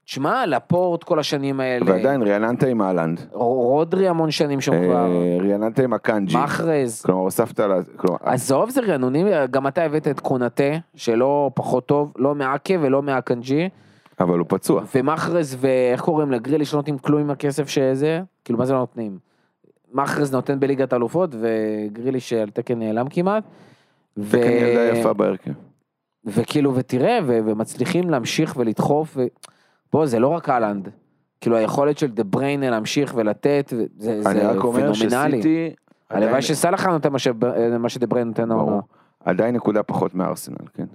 [0.06, 3.20] תשמע, לפורט כל השנים האלה, ועדיין רעננת עם האלנד.
[3.34, 6.38] רודרי המון שנים שם כבר, אה, רעננת עם אקנג'י.
[6.38, 7.02] מחרז.
[7.02, 7.76] כלומר, הוספת לה...
[7.96, 13.04] כלומר, עזוב זה רענונים, גם אתה הבאת את קונאטה, שלא פחות טוב, לא מאקה ולא
[13.04, 13.70] מאקנג'י,
[14.20, 14.84] אבל הוא פצוע.
[14.96, 19.18] ומחרז ואיך קוראים לגריליש לא נותנים כלום עם הכסף שזה, כאילו מה זה לא נותנים?
[19.94, 23.44] מחרז נותן בליגת אלופות וגריליש על תקן נעלם כמעט.
[24.14, 25.52] תקן ילדה יפה בהרכב.
[26.28, 27.40] וכאילו ותראה ו...
[27.46, 29.26] ומצליחים להמשיך ולדחוף, ו...
[29.94, 30.90] בוא זה לא רק אהלנד,
[31.42, 35.38] כאילו היכולת של דה בריינה להמשיך ולתת, ו- זה, אני זה רק אומר פנומנלי.
[35.38, 35.70] שסיטי...
[36.10, 37.28] הלוואי שסאלח נותן מה ש-
[37.80, 38.66] מה שדה בריינה נותן העונה.
[38.72, 38.82] ברור.
[39.26, 40.86] עדיין נקודה פחות מארסנל, כן.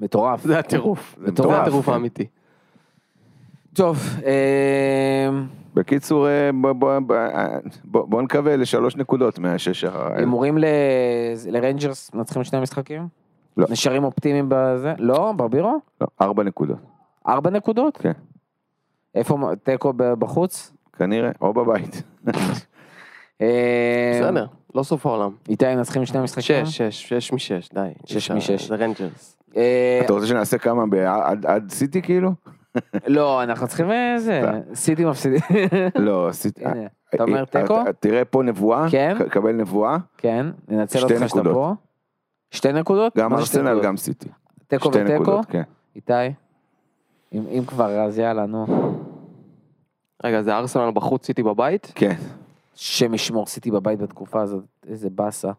[0.00, 0.44] מטורף.
[0.44, 1.14] זה הטירוף.
[1.18, 1.88] זה זה הטירוף.
[1.88, 2.26] האמיתי.
[3.74, 5.28] טוב, אה,
[5.74, 9.84] בקיצור, אה, בוא- בוא- בוא- אה, בוא נקווה לשלוש נקודות מהשש.
[10.14, 10.64] הימורים ל-
[11.46, 13.23] לריינג'רס מנצחים שני משחקים?
[13.56, 13.66] לא.
[13.70, 14.94] נשארים אופטימיים בזה?
[14.98, 15.78] לא, ברבירו?
[16.00, 16.78] לא, ארבע נקודות.
[17.28, 17.96] ארבע נקודות?
[17.96, 18.12] כן.
[19.14, 20.72] איפה תיקו בחוץ?
[20.92, 22.02] כנראה, או בבית.
[23.40, 25.30] אה, בסדר, לא סוף העולם.
[25.48, 26.66] איתי מנצחים שני משחקים?
[26.66, 27.88] שש, שש, שש משש, די.
[28.06, 28.68] שש משש.
[28.68, 29.36] זה רנג'רס.
[29.56, 30.94] אה, אתה רוצה שנעשה כמה ב-
[31.46, 32.30] עד סיטי כאילו?
[33.06, 34.42] לא, אנחנו צריכים איזה,
[34.74, 35.40] סיטי מפסידים.
[35.94, 36.64] לא, סיטי.
[37.14, 37.76] אתה אומר אה, תיקו?
[37.76, 39.16] אה, תראה פה נבואה, כן.
[39.30, 41.42] קבל נבואה, כן, ננצל אותך שאתה.
[41.52, 41.72] פה.
[42.54, 43.16] שתי נקודות?
[43.16, 43.84] גם ארסנל, נקודות?
[43.84, 44.28] גם סיטי.
[44.68, 45.40] תיקו ותיקו?
[45.48, 45.62] כן.
[45.96, 46.12] איתי?
[47.32, 48.66] אם אם כבר, אז יאללה, נו.
[50.24, 51.92] רגע, זה ארסנל בחוץ, סיטי בבית?
[51.94, 52.14] כן.
[52.74, 55.52] השם ישמור סיטי בבית בתקופה הזאת, איזה באסה.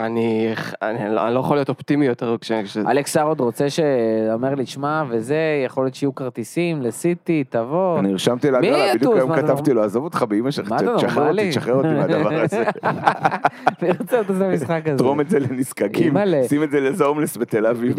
[0.00, 2.52] אני אני לא אני לא יכול להיות אופטימי יותר כש...
[2.76, 7.98] אלכס ארוד רוצה שאומר לי, שמע, וזה, יכול להיות שיהיו כרטיסים לסיטי, תבוא.
[7.98, 9.14] אני הרשמתי להגרלה, בדיוק?
[9.16, 11.30] היום כתבתי לו, עזוב אותך באמא שלך, מה אתה תשחרר?
[11.30, 12.64] אותי, תשחרר אותי מהדבר הזה.
[12.82, 14.98] אני רוצה לטוס למשחק הזה.
[14.98, 16.14] תרום את זה לנזקקים.
[16.48, 17.92] שים את זה לאיזה הומלס בתל אביב.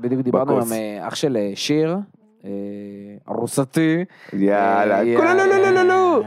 [0.00, 0.60] בדיוק דיברנו.
[0.60, 1.96] עם אה, אח של אה, שיר,
[2.44, 2.50] אה,
[3.28, 4.04] ארוסתי.
[4.32, 6.22] יאללה, לא לא לא לא לא.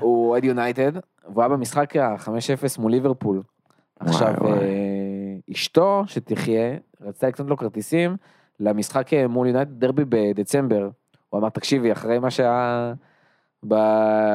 [0.00, 0.92] הוא אוהד יונייטד,
[1.28, 3.42] והוא היה במשחק ה-5-0 מול ליברפול.
[4.00, 4.52] עכשיו, וואי.
[4.58, 4.64] אה,
[5.52, 8.16] אשתו, שתחיה, רצתה לקנות לו כרטיסים
[8.60, 10.88] למשחק אה, מול יונייטד דרבי בדצמבר.
[11.30, 12.92] הוא אמר, תקשיבי, אחרי מה שהיה
[13.68, 13.74] ב...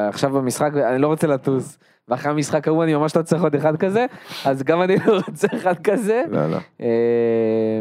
[0.08, 1.78] עכשיו במשחק, אני לא רוצה לטוס.
[2.08, 4.06] ואחרי המשחק ההוא אני ממש לא צריך עוד אחד כזה,
[4.44, 6.24] אז גם אני לא רוצה אחד כזה.
[6.30, 6.56] לא, לא.
[6.80, 7.80] אה,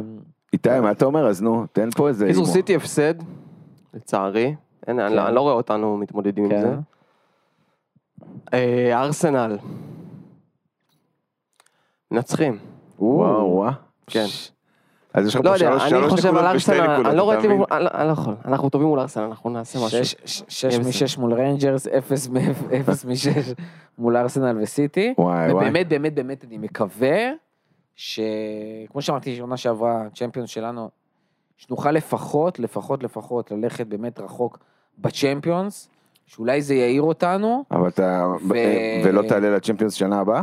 [0.54, 1.28] איתי, מה אתה אומר?
[1.28, 2.26] אז נו, תן פה איזה...
[2.26, 2.46] הימור.
[2.46, 3.14] סיטי הפסד,
[3.94, 4.56] לצערי.
[4.88, 6.62] אני לא- אני לא רואה אותנו מתמודדים עם כן.
[6.62, 6.76] זה.
[8.94, 9.58] ארסנל.
[12.14, 12.58] מנצחים.
[13.00, 13.72] וואו, וואו.
[14.08, 14.26] כן.
[15.14, 17.06] אז יש לך לא פה יודע, שלוש אני שלוש חושב נקודות על ושתי ארסנל, נקודות,
[17.08, 17.64] אני לא רואה את אתה מבין?
[17.72, 20.06] אני לא- יכול, אנחנו טובים מול ארסנל, אנחנו נעשה משהו.
[20.06, 20.66] שש- ש-.
[20.80, 22.38] משש מול ריינג'רס, אפס מ-
[22.82, 23.54] אפס משש
[23.98, 25.14] מול ארסנל וסיטי.
[25.18, 25.54] וואי וואי.
[25.54, 27.18] ובאמת, באמת, באמת, אני מקווה
[27.96, 30.90] שכמו שאמרתי, שנה שעברה, צ'מפיונס שלנו,
[31.58, 34.60] שנוכל לפחות, לפחות, לפחות ללכת באמת רחוק
[34.98, 35.90] בצ'מפיונס,
[36.26, 37.64] שאולי זה יעיר אותנו.
[37.72, 38.54] אבל אתה, ו-
[39.06, 40.42] ולא תעלה לצ'מפיונס שנה הבאה?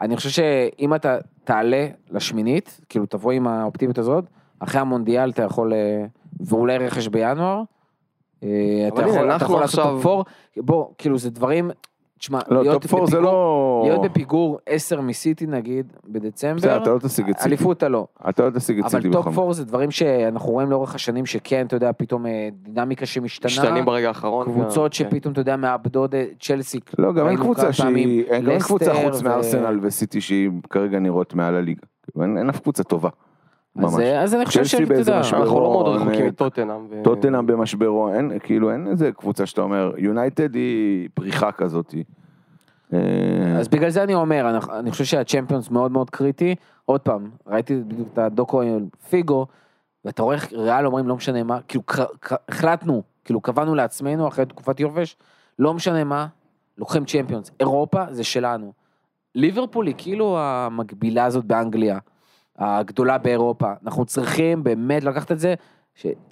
[0.00, 4.24] אני חושב שאם אתה תעלה לשמינית, כאילו תבוא עם האופטימיות הזאת,
[4.60, 6.04] אחרי המונדיאל אתה יכול, אה,
[6.40, 7.62] ואולי רכש בינואר,
[8.42, 8.48] אה,
[8.88, 10.24] אתה יכול, אתה יכול לעשות עכשיו- top four,
[10.56, 11.70] בוא, כאילו זה דברים,
[12.18, 13.82] תשמע, לא, להיות top four זה בפיגור- לא...
[13.84, 17.48] להיות בפיגור 10 מסיטי נגיד, בדצמבר, בסדר, אתה לא תשיג את סיטי.
[17.48, 20.50] אליפות אתה לא, אתה לא תשיג את אבל סיטי טופ בכל פור זה דברים שאנחנו
[20.50, 24.46] רואים לאורך השנים שכן, אתה יודע, פתאום אה, דינמיקה שמשתנה, משתנים ברגע האחרון.
[24.46, 24.96] קבוצות כן.
[25.10, 28.24] שפתאום, אתה יודע, מאבדות אה, צ'לסי, לא, גם אין קבוצה שהיא...
[28.30, 31.82] אין קבוצה חוץ ו- מארסנל וסיטי שהיא כרגע נראות מעל הליגה.
[32.22, 33.08] אין אין אף קבוצה טובה.
[33.78, 33.94] ממש.
[33.94, 35.18] אז, אה, אז אני חושב שאתה יודע.
[35.18, 36.86] אנחנו לא מאוד ברון, רחוקים אה, מטוטנאם.
[36.90, 41.94] ו- טוטנאם במשברו, אין, כאילו אין איזה קבוצה שאתה אומר, יונייטד היא פריחה כזאת.
[42.92, 42.98] אה,
[43.58, 46.54] אז בגלל זה אני אומר, אני, אני חושב שהצ'מפיונס מאוד מאוד קריטי.
[46.84, 49.46] עוד פעם, ראיתי את הדוקו על פיגו,
[50.04, 51.84] ואתה רואה איך ריאל אומרים לא משנה מה, כאילו
[52.48, 55.16] החלטנו, כאילו קבענו לעצמנו אחרי תקופת יובש,
[55.58, 56.26] לא משנה מה,
[56.78, 57.50] לוקחים צ'מפיונס.
[57.60, 58.72] אירופה זה שלנו.
[59.34, 61.98] ליברפול היא כאילו המקבילה הזאת באנגליה,
[62.58, 63.72] הגדולה באירופה.
[63.84, 65.54] אנחנו צריכים באמת לקחת את זה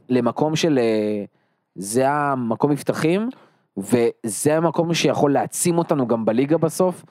[0.08, 1.24] למקום של, אה,
[1.74, 3.28] זה המקום מבטחים,
[3.76, 7.04] וזה המקום שיכול להעצים אותנו גם בליגה בסוף,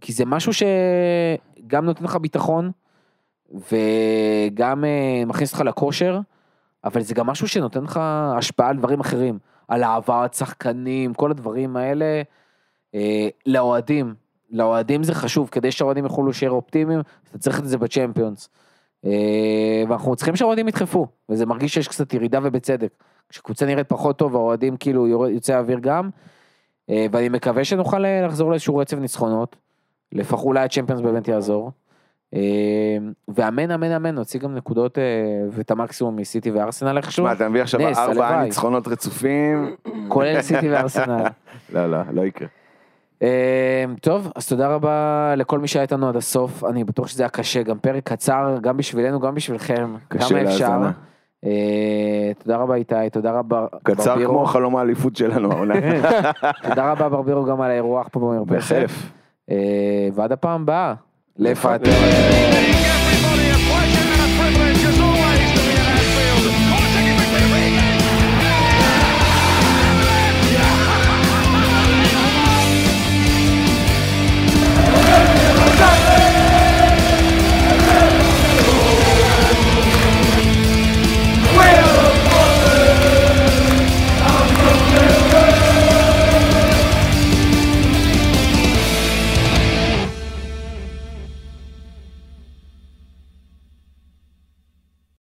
[0.00, 2.70] כי זה משהו שגם נותן לך ביטחון,
[3.50, 6.20] וגם אה, מכניס אותך לכושר,
[6.84, 8.00] אבל זה גם משהו שנותן לך
[8.38, 12.22] השפעה על דברים אחרים, על העברת שחקנים, כל הדברים האלה,
[12.94, 14.14] אה, לאוהדים.
[14.50, 18.48] לאוהדים זה חשוב, כדי שהאוהדים יוכלו להישאר אופטימיים, אתה צריך את זה בצ'מפיונס.
[19.04, 22.90] אה, ואנחנו צריכים שהאוהדים ידחפו, וזה מרגיש שיש קצת ירידה ובצדק.
[23.28, 26.10] כשקבוצה נראית פחות טוב, האוהדים כאילו יוצא האוויר גם,
[26.90, 29.56] אה, ואני מקווה שנוכל אה, לחזור לאיזשהו רצף ניצחונות,
[30.12, 31.70] לפחות אולי הצ'מפיונס באמת יעזור.
[33.28, 34.98] ואמן אמן אמן נוציא גם נקודות
[35.50, 38.44] ואת המקסימום מסיטי וארסנל איכשהו, שמע, אתה מביא עכשיו ארבעה.
[38.44, 39.76] ניצחונות רצופים.
[40.08, 41.24] כולל סיטי וארסנל.
[41.74, 42.48] לא, לא, לא יקרה.
[43.22, 47.30] אה, טוב, אז תודה רבה לכל מי שהיה איתנו עד הסוף, אני בטוח שזה היה
[47.30, 50.36] קשה, גם פרק קצר, גם בשבילנו, גם בשבילכם, כמה אפשר.
[50.36, 50.90] להאזנה.
[51.44, 54.34] אה, תודה רבה איתי, תודה רבה קצר ברבירו.
[54.34, 55.74] כמו חלום האליפות שלנו העונה.
[56.68, 58.76] תודה רבה ברבירו גם על האירוח פה במרפסת.
[58.76, 59.12] בכיף.
[59.50, 59.56] אה,
[60.14, 60.94] ועד הפעם הבאה.
[61.38, 61.90] לפטר.